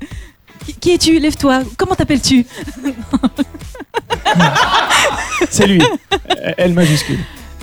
Qui, 0.65 0.73
qui 0.75 0.91
es-tu? 0.91 1.17
Lève-toi. 1.19 1.61
Comment 1.77 1.95
t'appelles-tu? 1.95 2.45
C'est 5.49 5.67
lui, 5.67 5.81
Euh, 5.81 6.51
L 6.57 6.73
majuscule. 6.73 7.17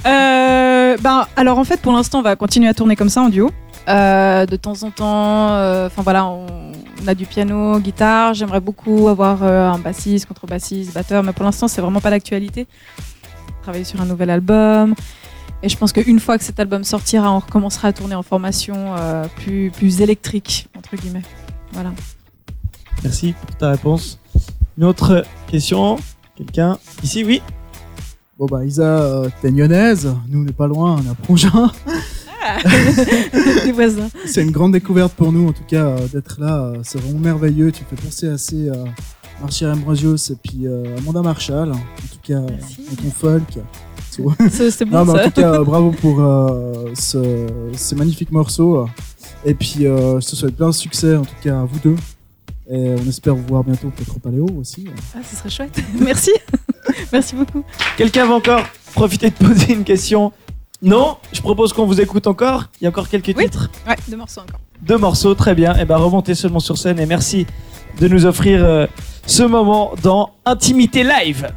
Euh, 0.06 0.96
ben, 1.00 1.26
alors 1.36 1.58
en 1.58 1.64
fait, 1.64 1.80
pour 1.80 1.92
l'instant, 1.92 2.18
on 2.20 2.22
va 2.22 2.34
continuer 2.36 2.68
à 2.68 2.74
tourner 2.74 2.96
comme 2.96 3.08
ça 3.08 3.22
en 3.22 3.28
duo. 3.28 3.50
Euh, 3.88 4.44
de 4.46 4.56
temps 4.56 4.82
en 4.82 4.90
temps, 4.90 5.50
euh, 5.52 5.86
enfin 5.86 6.02
voilà, 6.02 6.26
on, 6.26 6.46
on 7.02 7.08
a 7.08 7.14
du 7.14 7.24
piano, 7.26 7.78
guitare. 7.78 8.34
J'aimerais 8.34 8.60
beaucoup 8.60 9.08
avoir 9.08 9.42
euh, 9.42 9.68
un 9.70 9.78
bassiste, 9.78 10.26
contrebassiste, 10.26 10.92
batteur, 10.92 11.22
mais 11.22 11.32
pour 11.32 11.44
l'instant, 11.44 11.68
c'est 11.68 11.80
vraiment 11.80 12.00
pas 12.00 12.10
d'actualité. 12.10 12.66
Travailler 13.62 13.84
sur 13.84 14.00
un 14.00 14.04
nouvel 14.06 14.30
album. 14.30 14.94
Et 15.62 15.68
je 15.68 15.76
pense 15.76 15.92
qu'une 15.92 16.20
fois 16.20 16.38
que 16.38 16.44
cet 16.44 16.60
album 16.60 16.84
sortira, 16.84 17.32
on 17.32 17.40
recommencera 17.40 17.88
à 17.88 17.92
tourner 17.92 18.14
en 18.14 18.22
formation 18.22 18.94
euh, 18.96 19.24
plus, 19.36 19.70
plus 19.70 20.00
électrique, 20.00 20.68
entre 20.76 20.96
guillemets. 20.96 21.22
Voilà. 21.72 21.92
Merci 23.02 23.34
pour 23.44 23.56
ta 23.56 23.70
réponse. 23.70 24.20
Une 24.76 24.84
autre 24.84 25.24
question 25.48 25.98
Quelqu'un 26.36 26.78
Ici, 27.02 27.24
oui 27.24 27.42
Bon 28.38 28.46
bah 28.46 28.64
Isa, 28.64 28.82
euh, 28.82 29.28
t'es 29.42 29.50
lyonnaise, 29.50 30.14
nous 30.28 30.40
on 30.40 30.44
n'est 30.44 30.52
pas 30.52 30.68
loin, 30.68 31.00
on 31.00 31.04
est 31.04 31.10
à 31.10 31.14
Prongin. 31.14 31.72
Les 33.64 33.72
voisins. 33.72 34.08
C'est 34.26 34.44
une 34.44 34.52
grande 34.52 34.72
découverte 34.72 35.12
pour 35.14 35.32
nous 35.32 35.48
en 35.48 35.52
tout 35.52 35.64
cas 35.66 35.86
euh, 35.86 36.06
d'être 36.06 36.40
là, 36.40 36.72
c'est 36.84 37.00
vraiment 37.00 37.18
merveilleux. 37.18 37.72
Tu 37.72 37.82
me 37.82 37.96
fais 37.96 38.00
penser 38.06 38.28
assez 38.28 38.68
à 38.68 38.84
Marcia 39.40 39.72
Ambrosios 39.72 40.16
et 40.30 40.36
puis 40.36 40.68
Amanda 40.98 41.20
Marshall, 41.22 41.72
en 41.72 41.74
tout 41.74 42.20
cas 42.22 42.38
Merci. 42.38 42.86
dans 42.88 43.02
ton 43.02 43.10
folk. 43.10 43.58
Vrai. 44.18 44.36
C'est 44.50 44.80
Non 44.90 45.04
mais 45.04 45.12
en 45.12 45.16
ça. 45.16 45.24
tout 45.24 45.40
cas 45.40 45.52
euh, 45.54 45.64
bravo 45.64 45.90
pour 45.92 46.20
euh, 46.20 46.86
ce- 46.94 47.46
ces 47.74 47.94
magnifiques 47.96 48.32
morceaux 48.32 48.86
et 49.44 49.54
puis 49.54 49.86
euh, 49.86 50.20
je 50.20 50.26
te 50.28 50.36
souhaite 50.36 50.56
plein 50.56 50.68
de 50.68 50.74
succès 50.74 51.16
en 51.16 51.22
tout 51.22 51.34
cas 51.42 51.60
à 51.60 51.64
vous 51.64 51.78
deux. 51.78 51.96
Et 52.70 52.94
on 53.02 53.08
espère 53.08 53.34
vous 53.34 53.46
voir 53.48 53.64
bientôt 53.64 53.88
peut-être 53.88 54.14
au 54.16 54.18
Paléo 54.18 54.46
aussi. 54.60 54.86
Ah, 55.16 55.20
ce 55.28 55.36
serait 55.36 55.48
chouette. 55.48 55.80
Merci. 56.00 56.32
Merci 57.12 57.34
beaucoup. 57.34 57.64
Quelqu'un 57.96 58.26
va 58.26 58.34
encore 58.34 58.60
profiter 58.94 59.30
de 59.30 59.34
poser 59.36 59.72
une 59.72 59.84
question? 59.84 60.32
Non? 60.82 61.16
Je 61.32 61.40
propose 61.40 61.72
qu'on 61.72 61.86
vous 61.86 61.98
écoute 62.00 62.26
encore. 62.26 62.64
Il 62.80 62.84
y 62.84 62.86
a 62.86 62.90
encore 62.90 63.08
quelques 63.08 63.32
Oui. 63.36 63.44
titres. 63.44 63.70
Ouais, 63.88 63.96
deux 64.08 64.16
morceaux 64.18 64.42
encore. 64.42 64.60
Deux 64.82 64.98
morceaux, 64.98 65.34
très 65.34 65.54
bien. 65.54 65.74
Et 65.76 65.84
ben 65.86 65.96
remontez 65.96 66.34
seulement 66.34 66.60
sur 66.60 66.76
scène 66.76 67.00
et 67.00 67.06
merci 67.06 67.46
de 68.00 68.06
nous 68.06 68.26
offrir 68.26 68.62
euh, 68.62 68.86
ce 69.26 69.42
moment 69.44 69.92
dans 70.02 70.30
Intimité 70.44 71.04
Live. 71.04 71.48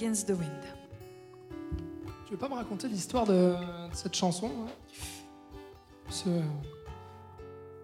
Against 0.00 0.28
the 0.28 0.30
wind. 0.30 0.64
Tu 2.24 2.32
veux 2.32 2.38
pas 2.38 2.48
me 2.48 2.54
raconter 2.54 2.88
l'histoire 2.88 3.26
de, 3.26 3.32
de 3.90 3.94
cette 3.94 4.14
chanson 4.14 4.50
que 6.24 6.40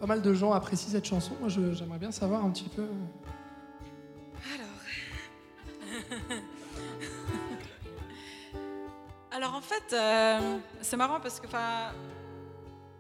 pas 0.01 0.07
mal 0.07 0.23
de 0.23 0.33
gens 0.33 0.53
apprécient 0.53 0.91
cette 0.93 1.05
chanson. 1.05 1.35
Moi, 1.41 1.51
j'aimerais 1.51 1.99
bien 1.99 2.11
savoir 2.11 2.43
un 2.43 2.51
petit 2.51 2.71
peu. 2.71 2.87
Alors 9.31 9.55
en 9.55 9.61
fait, 9.61 9.93
euh, 9.93 10.59
c'est 10.81 10.97
marrant 10.97 11.21
parce 11.21 11.39
que 11.39 11.47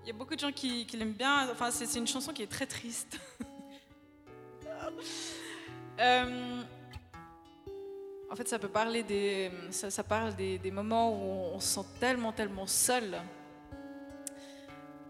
il 0.04 0.08
y 0.08 0.10
a 0.10 0.14
beaucoup 0.14 0.34
de 0.34 0.40
gens 0.40 0.52
qui, 0.52 0.84
qui 0.86 0.98
l'aiment 0.98 1.12
bien. 1.12 1.48
Enfin, 1.50 1.70
c'est 1.70 1.86
c'est 1.86 2.00
une 2.00 2.06
chanson 2.06 2.34
qui 2.34 2.42
est 2.42 2.50
très 2.50 2.66
triste. 2.66 3.18
Euh, 5.98 6.62
en 8.30 8.34
fait, 8.34 8.48
ça 8.48 8.58
peut 8.58 8.68
parler 8.68 9.02
des, 9.02 9.50
ça, 9.70 10.02
parle 10.02 10.34
des, 10.34 10.70
moments 10.70 11.12
où 11.12 11.54
on, 11.54 11.60
se 11.60 11.74
sent 11.74 11.86
tellement, 12.00 12.32
tellement 12.32 12.66
seul. 12.66 13.16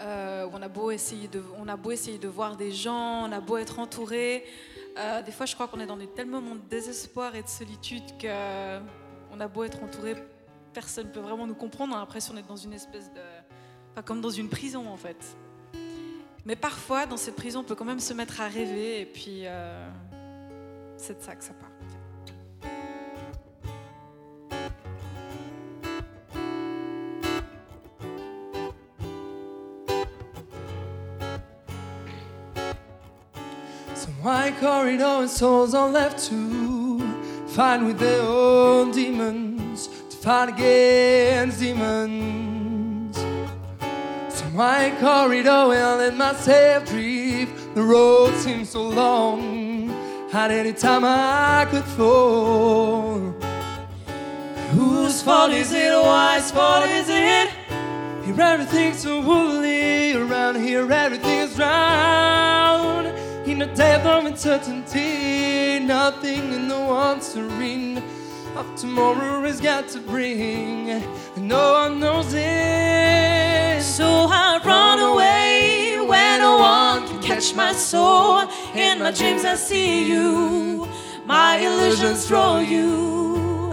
Euh, 0.03 0.47
où 0.47 0.51
on 0.53 0.61
a 0.61 0.69
beau 0.69 0.91
essayer 0.91 1.27
de, 1.27 1.43
on 1.57 1.69
a 1.69 1.77
beau 1.77 1.91
essayer 1.91 2.19
de 2.19 2.29
voir 2.29 2.57
des 2.57 2.71
gens, 2.71 3.27
on 3.27 3.33
a 3.33 3.41
beau 3.41 3.57
être 3.57 3.79
entouré. 3.79 4.45
Euh, 4.99 5.23
des 5.23 5.33
fois, 5.33 5.47
je 5.47 5.55
crois 5.55 5.69
qu'on 5.69 5.81
est 5.81 5.87
dans 5.87 5.97
des 5.97 6.07
tels 6.07 6.27
moments 6.27 6.55
de 6.55 6.69
désespoir 6.69 7.35
et 7.35 7.43
de 7.43 7.49
solitude 7.49 8.05
que 8.19 8.79
on 9.33 9.41
a 9.41 9.49
beau 9.49 9.65
être 9.65 9.83
entouré, 9.83 10.15
personne 10.73 11.09
ne 11.09 11.13
peut 11.13 11.21
vraiment 11.21 11.47
nous 11.47 11.55
comprendre. 11.55 11.95
On 11.95 11.97
a 11.97 12.01
l'impression 12.01 12.35
d'être 12.35 12.47
dans 12.47 12.57
une 12.57 12.75
espèce 12.75 13.11
de, 13.13 13.21
enfin, 13.93 14.03
comme 14.03 14.21
dans 14.21 14.31
une 14.31 14.49
prison 14.49 14.87
en 14.89 14.97
fait. 14.97 15.37
Mais 16.45 16.57
parfois, 16.57 17.07
dans 17.07 17.17
cette 17.17 17.35
prison, 17.35 17.61
on 17.61 17.65
peut 17.65 17.75
quand 17.75 17.85
même 17.85 18.01
se 18.01 18.13
mettre 18.13 18.41
à 18.41 18.49
rêver 18.49 19.01
et 19.01 19.07
puis 19.07 19.43
euh, 19.45 19.89
c'est 20.97 21.19
de 21.19 21.23
ça 21.23 21.35
que 21.35 21.43
ça 21.43 21.55
part. 21.55 21.71
Wide 34.47 34.61
corridor 34.61 35.23
and 35.23 35.29
souls 35.29 35.75
are 35.75 35.89
left 35.89 36.25
to 36.29 37.01
fight 37.49 37.83
with 37.83 37.99
their 37.99 38.23
own 38.23 38.93
demons, 38.93 39.89
to 40.09 40.17
fight 40.19 40.51
against 40.51 41.59
demons. 41.59 43.17
So 44.29 44.45
wide 44.55 45.01
corridor 45.01 45.51
I 45.51 45.97
let 45.97 46.17
myself 46.17 46.87
drift. 46.87 47.75
The 47.75 47.83
road 47.83 48.35
seems 48.37 48.71
so 48.71 48.89
long, 48.89 49.91
at 50.33 50.53
any 50.53 50.73
time 50.75 51.05
I 51.05 51.67
could 51.69 51.85
fall. 51.99 53.19
Whose 54.75 55.23
fault 55.23 55.51
is 55.51 55.73
it? 55.73 55.93
Why's 55.93 56.53
fault 56.53 56.87
is 56.87 57.09
it? 57.09 57.51
Here 58.25 58.41
everything's 58.41 59.01
so 59.01 59.21
woolly, 59.23 60.13
around 60.13 60.61
here 60.63 60.89
everything 60.93 61.39
is 61.41 61.59
In 63.57 63.61
the 63.61 63.75
depth 63.75 64.05
of 64.05 64.27
uncertainty, 64.27 65.79
nothing 65.79 66.53
in 66.53 66.69
the 66.69 67.21
serene 67.21 68.03
Of 68.55 68.77
tomorrow 68.77 69.41
has 69.45 69.63
got 69.63 69.89
to 69.93 69.99
bring, 69.99 70.91
and 70.91 71.03
no 71.39 71.73
one 71.73 71.99
knows 71.99 72.35
it 72.35 73.81
So 73.81 74.27
I 74.29 74.61
run 74.63 74.99
away 74.99 75.97
when 76.07 76.41
no 76.41 76.59
one 76.59 77.09
can 77.09 77.23
catch 77.23 77.55
my 77.55 77.73
soul. 77.73 78.41
In 78.75 78.99
my 78.99 79.11
dreams, 79.11 79.47
I 79.47 79.55
see 79.55 80.07
you. 80.07 80.87
My 81.25 81.57
illusions 81.57 82.29
draw 82.29 82.59
you. 82.59 83.73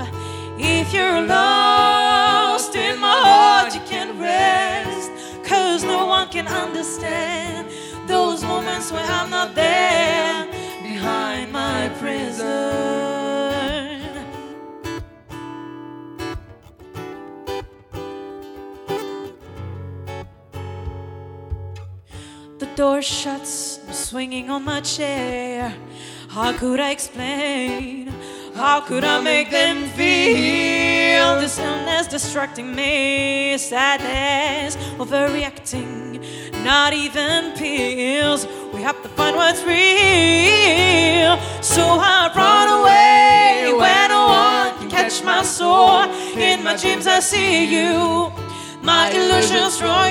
If 0.58 0.94
you're 0.94 1.24
lost 1.24 2.74
in 2.74 3.02
my 3.02 3.20
heart, 3.28 3.76
you 3.76 3.82
can 3.82 4.18
rest. 4.18 5.12
Cause 5.44 5.84
no 5.84 6.06
one 6.06 6.30
can 6.30 6.48
understand 6.48 7.68
those 8.08 8.44
moments 8.44 8.92
when 8.92 9.06
I'm 9.06 9.30
not 9.30 9.56
there 9.56 10.48
behind 10.82 11.52
my 11.52 11.90
prison. 12.00 12.84
The 22.60 22.68
door 22.76 23.02
shuts, 23.02 23.80
I'm 23.88 23.94
swinging 23.94 24.50
on 24.50 24.64
my 24.64 24.82
chair. 24.82 25.74
How 26.30 26.54
could 26.54 26.80
I 26.80 26.92
explain? 26.92 28.14
How 28.56 28.82
could 28.82 29.04
I 29.04 29.20
make 29.20 29.50
them 29.50 29.90
feel 29.90 31.40
this 31.42 31.58
illness 31.58 32.06
distracting 32.06 32.76
me? 32.76 33.58
Sadness, 33.58 34.78
overreacting, 34.98 36.22
not 36.64 36.94
even 36.94 37.54
pills. 37.54 38.46
We 38.72 38.82
have 38.84 39.02
to 39.02 39.10
find 39.10 39.36
what's 39.36 39.64
real. 39.64 41.40
So 41.64 41.82
I 41.82 42.32
run 42.36 42.68
away 42.80 43.74
where 43.76 44.08
no 44.10 44.28
one 44.28 44.78
can 44.78 44.90
catch 44.90 45.24
my 45.24 45.42
soul. 45.42 46.04
In 46.38 46.64
my 46.64 46.76
dreams, 46.78 47.08
I 47.08 47.22
see 47.22 47.66
you. 47.66 48.32
My 48.84 49.10
illusions 49.10 49.80
draw 49.80 50.06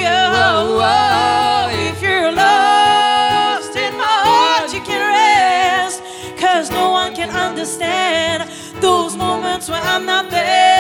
understand 7.63 8.51
those 8.83 9.17
moments 9.17 9.69
when 9.69 9.81
I'm 9.85 10.05
not 10.05 10.29
there. 10.31 10.72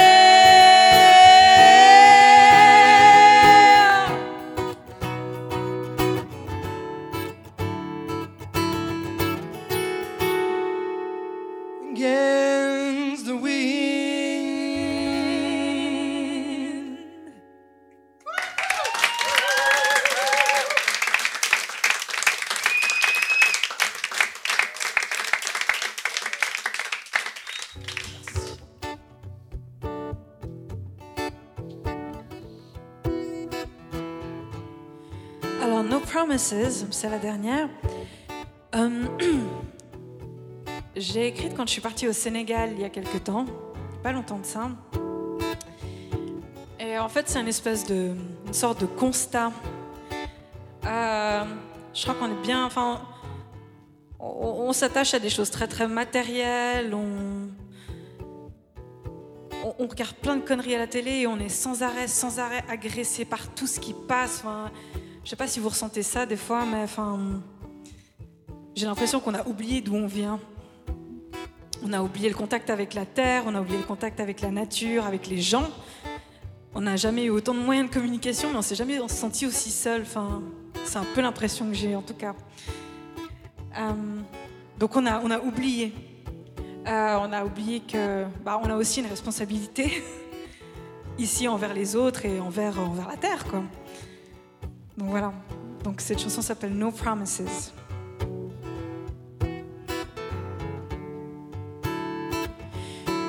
C'est 36.91 37.09
la 37.09 37.19
dernière. 37.19 37.67
Euh, 38.75 39.07
J'ai 40.97 41.29
écrite 41.29 41.55
quand 41.57 41.67
je 41.67 41.73
suis 41.73 41.81
partie 41.81 42.07
au 42.07 42.13
Sénégal 42.13 42.73
il 42.73 42.81
y 42.83 42.85
a 42.85 42.91
quelque 42.91 43.17
temps, 43.17 43.47
pas 44.03 44.13
longtemps 44.13 44.39
de 44.39 44.45
ça. 44.45 44.69
Et 46.79 46.99
en 46.99 47.09
fait, 47.09 47.31
c'est 47.31 47.41
une 47.41 47.49
espèce 47.49 47.87
de, 47.87 48.15
une 48.47 48.53
sorte 48.53 48.83
de 48.83 48.87
constat. 48.87 49.51
Euh, 50.85 51.45
je 51.95 52.03
crois 52.03 52.15
qu'on 52.17 52.31
est 52.31 52.43
bien, 52.43 52.67
enfin, 52.67 53.01
on, 54.21 54.75
s'attache 54.75 55.15
à 55.15 55.19
des 55.19 55.31
choses 55.31 55.51
très 55.51 55.69
très 55.69 55.89
matérielles. 55.89 56.93
On, 56.93 57.49
on, 59.79 59.87
regarde 59.87 60.17
plein 60.17 60.37
de 60.37 60.43
conneries 60.43 60.75
à 60.75 60.81
la 60.81 60.87
télé 60.87 61.21
et 61.21 61.27
on 61.27 61.39
est 61.39 61.49
sans 61.49 61.83
arrêt, 61.83 62.09
sans 62.09 62.41
arrêt 62.41 62.63
agressé 62.69 63.25
par 63.25 63.55
tout 63.55 63.67
ce 63.67 63.81
qui 63.81 63.95
passe. 64.07 64.45
Je 65.25 65.31
sais 65.31 65.37
pas 65.37 65.47
si 65.47 65.61
vous 65.61 65.68
ressentez 65.68 66.03
ça 66.03 66.27
des 66.27 66.37
fois, 66.37 66.64
mais 66.64 66.83
enfin, 66.83 67.41
j'ai 68.75 68.87
l'impression 68.87 69.20
qu'on 69.20 69.35
a 69.35 69.47
oublié 69.47 69.81
d'où 69.81 69.95
on 69.95 70.07
vient. 70.07 70.41
On 71.85 71.93
a 71.93 72.03
oublié 72.03 72.29
le 72.29 72.35
contact 72.35 72.70
avec 72.70 72.95
la 72.95 73.07
terre, 73.07 73.45
on 73.47 73.55
a 73.55 73.61
oublié 73.61 73.79
le 73.79 73.85
contact 73.85 74.20
avec 74.20 74.41
la 74.41 74.51
nature, 74.51 75.05
avec 75.05 75.27
les 75.27 75.41
gens. 75.41 75.68
On 76.75 76.81
n'a 76.81 76.97
jamais 76.97 77.25
eu 77.25 77.31
autant 77.31 77.55
de 77.55 77.61
moyens 77.61 77.89
de 77.89 77.95
communication, 77.95 78.51
mais 78.51 78.59
on 78.59 78.62
s'est 78.62 78.75
jamais 78.75 78.99
senti 79.09 79.47
aussi 79.47 79.70
seul. 79.70 80.03
Enfin, 80.03 80.43
c'est 80.85 80.97
un 80.97 81.07
peu 81.14 81.20
l'impression 81.20 81.66
que 81.66 81.75
j'ai 81.75 81.95
en 81.95 82.03
tout 82.03 82.14
cas. 82.14 82.35
Euh, 83.79 83.93
donc 84.79 84.97
on 84.97 85.07
a, 85.07 85.20
on 85.20 85.31
a 85.31 85.39
oublié. 85.39 85.93
Euh, 86.87 87.18
on 87.20 87.33
a 87.33 87.45
oublié 87.45 87.81
que, 87.81 88.25
bah, 88.45 88.61
on 88.62 88.68
a 88.68 88.77
aussi 88.77 89.01
une 89.01 89.07
responsabilité 89.07 90.03
ici 91.18 91.47
envers 91.47 91.75
les 91.75 91.95
autres 91.95 92.27
et 92.27 92.41
envers, 92.41 92.79
envers 92.81 93.09
la 93.09 93.16
terre, 93.16 93.45
quoi. 93.45 93.62
Donc 94.97 95.11
voilà. 95.11 95.32
Donc 95.82 96.01
cette 96.01 96.20
chanson 96.20 96.43
s'appelle 96.43 96.72
No 96.72 96.90
Promises. 96.90 97.72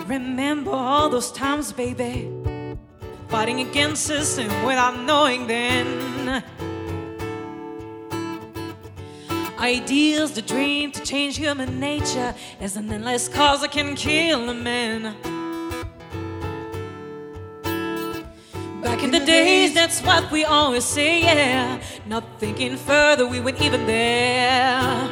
Remember 0.07 0.71
all 0.71 1.09
those 1.09 1.31
times, 1.31 1.71
baby, 1.71 2.29
fighting 3.29 3.61
against 3.61 4.05
system 4.05 4.47
without 4.65 4.97
knowing 5.05 5.47
then. 5.47 6.43
Ideals, 9.59 10.33
the 10.33 10.41
dream 10.41 10.91
to 10.91 11.01
change 11.01 11.37
human 11.37 11.79
nature 11.79 12.35
is 12.61 12.75
an 12.75 12.91
endless 12.91 13.29
cause 13.29 13.61
that 13.61 13.71
can 13.71 13.95
kill 13.95 14.49
a 14.49 14.53
man. 14.53 15.15
The 19.13 19.19
days, 19.19 19.73
that's 19.75 20.01
what 20.01 20.31
we 20.31 20.43
always 20.43 20.83
say, 20.83 21.21
yeah. 21.21 21.79
Not 22.07 22.23
thinking 22.39 22.75
further, 22.77 23.27
we 23.27 23.39
weren't 23.39 23.61
even 23.61 23.85
there. 23.85 25.07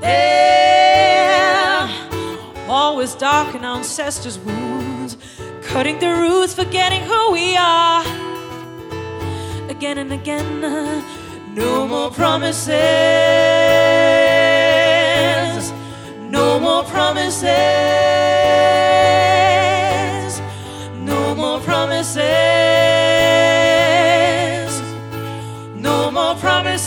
There, 0.00 1.88
always 2.66 3.14
dark 3.14 3.54
in 3.54 3.62
our 3.64 3.76
ancestors' 3.76 4.38
wounds, 4.38 5.18
cutting 5.62 5.98
the 5.98 6.12
roots, 6.14 6.54
forgetting 6.54 7.02
who 7.02 7.32
we 7.32 7.56
are. 7.58 8.04
Again 9.68 9.98
and 9.98 10.12
again, 10.12 10.64
uh, 10.64 11.02
no 11.52 11.86
more 11.86 12.10
promises, 12.10 12.72
no 16.30 16.58
more 16.58 16.84
promises, 16.84 17.44
no 20.94 21.34
more 21.34 21.60
promises, 21.60 22.77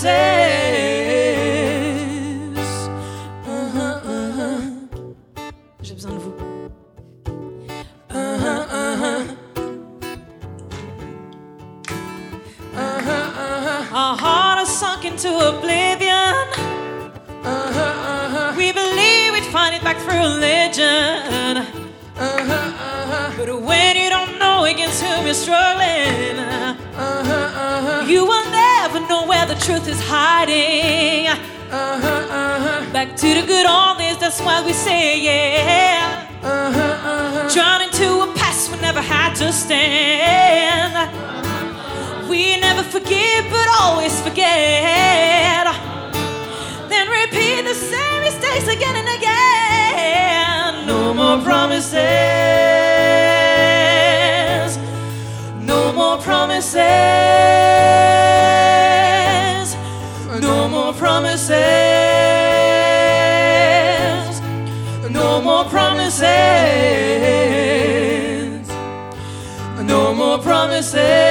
promises. 0.01 0.17
Uh-huh, 3.47 3.99
uh-huh. 4.03 4.61
J'ai 5.81 5.93
besoin 5.93 6.11
de 6.13 6.17
vous. 6.17 6.33
Uh-huh, 8.09 8.65
uh-huh. 8.71 9.23
Our 13.93 14.17
heart 14.17 14.61
is 14.63 14.69
sunk 14.69 15.05
into 15.05 15.29
oblivion. 15.29 16.47
We 18.57 18.71
believe 18.71 19.33
we'd 19.33 19.51
find 19.51 19.75
it 19.75 19.83
back 19.83 19.97
through 19.97 20.19
religion. 20.19 21.65
But 23.37 23.49
when 23.61 23.95
you 23.97 24.09
don't 24.09 24.37
know 24.39 24.65
against 24.65 25.03
whom 25.03 25.25
you're 25.25 25.33
struggling, 25.33 26.20
truth 29.61 29.87
is 29.87 30.01
hiding. 30.01 31.27
Uh-huh, 31.27 32.07
uh-huh. 32.07 32.91
Back 32.91 33.15
to 33.15 33.27
the 33.27 33.45
good 33.45 33.67
old 33.67 33.99
days, 33.99 34.17
that's 34.17 34.41
why 34.41 34.65
we 34.65 34.73
say, 34.73 35.21
yeah. 35.21 36.27
Uh-huh, 36.41 37.47
Drawn 37.53 37.81
into 37.83 38.21
a 38.25 38.33
past 38.35 38.71
we 38.71 38.79
never 38.81 39.01
had 39.01 39.35
to 39.35 39.53
stand. 39.53 40.93
We 42.27 42.59
never 42.59 42.81
forgive, 42.81 43.45
but 43.51 43.67
always 43.79 44.19
forget. 44.21 45.67
Then 46.89 47.07
repeat 47.09 47.61
the 47.61 47.75
same 47.75 48.21
mistakes 48.23 48.67
again 48.67 48.95
and 48.95 49.09
again. 49.19 50.87
No 50.87 51.13
more 51.13 51.39
promises. 51.43 51.97
No 55.61 55.93
more 55.93 56.17
promises. 56.17 57.10
Promises. 61.11 61.51
No 65.09 65.41
more 65.41 65.65
promises. 65.65 66.21
No 69.91 70.13
more 70.13 70.39
promises. 70.39 71.30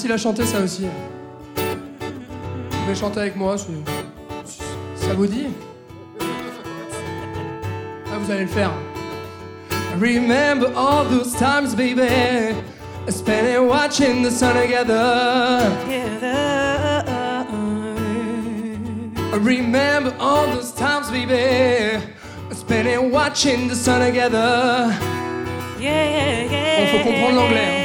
Facile 0.00 0.12
à 0.12 0.16
chanter 0.16 0.46
ça 0.46 0.60
aussi. 0.60 0.86
Vous 1.56 2.78
pouvez 2.84 2.94
chanter 2.94 3.20
avec 3.20 3.36
moi, 3.36 3.58
ça 3.58 5.12
vous 5.14 5.26
dit 5.26 5.48
Ah, 8.06 8.16
vous 8.18 8.30
allez 8.30 8.42
le 8.42 8.46
faire. 8.46 8.70
Remember 10.00 10.68
all 10.74 11.04
those 11.10 11.34
times, 11.36 11.74
baby, 11.74 12.54
spending 13.08 13.68
watching 13.68 14.22
the 14.22 14.30
sun 14.30 14.54
together. 14.54 15.68
Remember 19.34 20.14
all 20.18 20.46
those 20.46 20.72
times, 20.72 21.10
baby, 21.10 22.00
spending 22.54 23.10
watching 23.10 23.68
the 23.68 23.74
sun 23.74 24.00
together. 24.00 24.88
Bon, 25.78 26.86
faut 26.86 27.04
comprendre 27.04 27.36
l'anglais. 27.36 27.79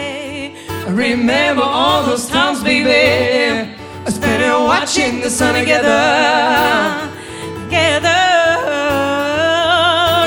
Remember 0.95 1.61
all 1.61 2.05
those 2.05 2.25
times, 2.29 2.63
baby, 2.63 3.69
spending 4.07 4.63
watching 4.63 5.19
the 5.19 5.29
sun 5.29 5.53
together. 5.53 7.11
Together. 7.65 8.15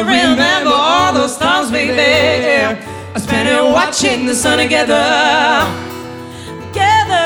Remember 0.04 0.70
all 0.70 1.14
those 1.14 1.38
times, 1.38 1.70
baby, 1.70 2.78
spending 3.18 3.72
watching 3.72 4.26
the 4.26 4.34
sun 4.34 4.58
together. 4.58 5.64
Together. 6.66 7.24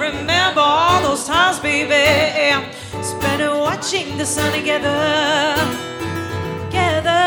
Remember 0.00 0.60
all 0.60 1.00
those 1.00 1.24
times, 1.24 1.60
baby. 1.60 2.60
Spending 3.04 3.56
watching 3.60 4.18
the 4.18 4.26
sun 4.26 4.52
together. 4.52 5.54
Together. 6.66 7.20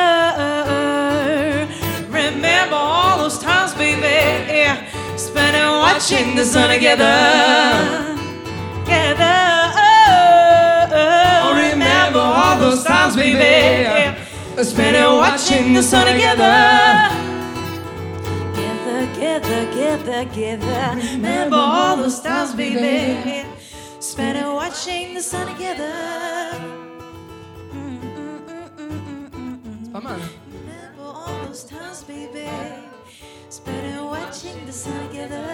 Remember 2.09 2.75
all 2.75 3.17
those 3.17 3.39
times. 3.39 3.62
Spending 5.53 5.79
watching 5.81 6.35
the 6.35 6.45
sun 6.45 6.69
together. 6.71 8.17
Together. 8.85 9.37
Oh, 9.75 10.89
oh. 10.91 11.71
remember 11.71 12.17
all 12.17 12.57
those 12.57 12.83
times, 12.83 13.15
baby, 13.15 14.17
spending 14.63 15.03
watching 15.03 15.73
the 15.75 15.83
sun 15.83 16.07
together. 16.11 17.07
Together, 18.55 19.05
together, 19.13 19.65
together, 19.71 20.25
together. 20.25 21.01
Remember 21.13 21.57
all 21.57 21.97
those 21.97 22.19
times, 22.19 22.55
baby. 22.55 23.45
Spending 23.99 24.55
watching 24.55 25.13
the 25.13 25.21
sun 25.21 25.45
together. 25.53 25.93
C'est 29.83 29.91
pas 29.91 30.01
mal. 30.01 30.17
Remember 30.51 31.13
all 31.13 31.45
those 31.45 31.63
times, 31.63 32.03
baby. 32.07 32.92
Spending 33.53 34.05
watching 34.05 34.65
the 34.65 34.71
sun 34.73 35.07
together. 35.09 35.45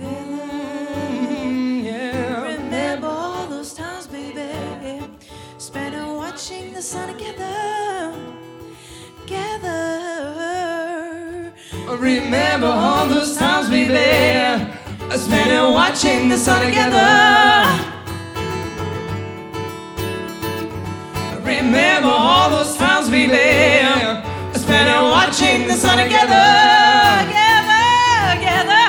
Mm, 0.00 1.84
yeah. 1.84 2.42
Remember 2.42 3.06
all 3.06 3.46
those 3.46 3.72
times, 3.72 4.08
baby. 4.08 4.50
Spending 5.58 6.16
watching 6.16 6.72
the 6.72 6.82
sun 6.82 7.06
together. 7.14 8.12
Together. 9.20 9.82
Remember 11.86 12.66
all 12.66 13.06
those 13.06 13.36
times, 13.36 13.70
we 13.70 13.86
baby, 13.86 14.72
spending 15.16 15.72
watching 15.72 16.28
the 16.28 16.36
sun 16.36 16.66
together. 16.66 17.68
Remember 21.44 22.08
all 22.08 22.50
those 22.50 22.76
times, 22.76 23.08
baby, 23.08 24.21
spending 24.72 25.04
watching 25.10 25.68
the 25.68 25.74
sun 25.74 25.98
together. 25.98 26.48
Together, 27.26 27.84
together. 28.32 28.84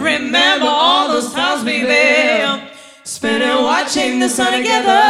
Remember 0.00 0.66
all 0.66 1.08
those 1.08 1.30
times, 1.34 1.62
baby, 1.62 2.62
spending 3.04 3.62
watching 3.62 4.18
the 4.18 4.30
sun 4.30 4.52
together. 4.52 5.02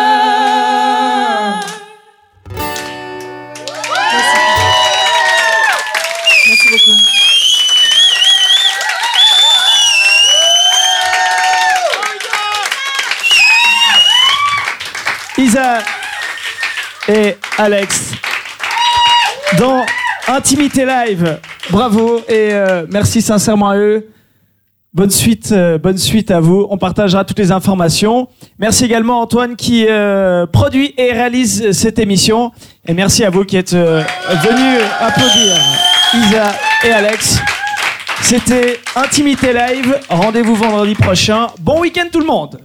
Isa 15.38 15.84
et 17.08 17.38
Alex 17.58 18.12
dans 19.58 19.84
Intimité 20.28 20.84
Live. 20.84 21.38
Bravo 21.70 22.20
et 22.28 22.52
euh, 22.52 22.86
merci 22.90 23.22
sincèrement 23.22 23.70
à 23.70 23.76
eux. 23.76 24.08
Bonne 24.94 25.10
suite, 25.10 25.52
euh, 25.52 25.78
bonne 25.78 25.96
suite 25.98 26.30
à 26.30 26.40
vous. 26.40 26.66
On 26.70 26.76
partagera 26.76 27.24
toutes 27.24 27.38
les 27.38 27.50
informations. 27.50 28.28
Merci 28.58 28.84
également 28.84 29.20
à 29.20 29.22
Antoine 29.22 29.56
qui 29.56 29.86
euh, 29.88 30.46
produit 30.46 30.94
et 30.96 31.12
réalise 31.12 31.72
cette 31.72 31.98
émission. 31.98 32.52
Et 32.86 32.94
merci 32.94 33.24
à 33.24 33.30
vous 33.30 33.44
qui 33.44 33.56
êtes 33.56 33.72
venus 33.74 34.80
applaudir 35.00 35.56
Isa 36.14 36.52
et 36.84 36.92
Alex. 36.92 37.40
C'était 38.20 38.80
Intimité 38.94 39.52
Live. 39.52 39.98
Rendez-vous 40.08 40.54
vendredi 40.54 40.94
prochain. 40.94 41.48
Bon 41.60 41.80
week-end 41.80 42.06
tout 42.12 42.20
le 42.20 42.26
monde. 42.26 42.60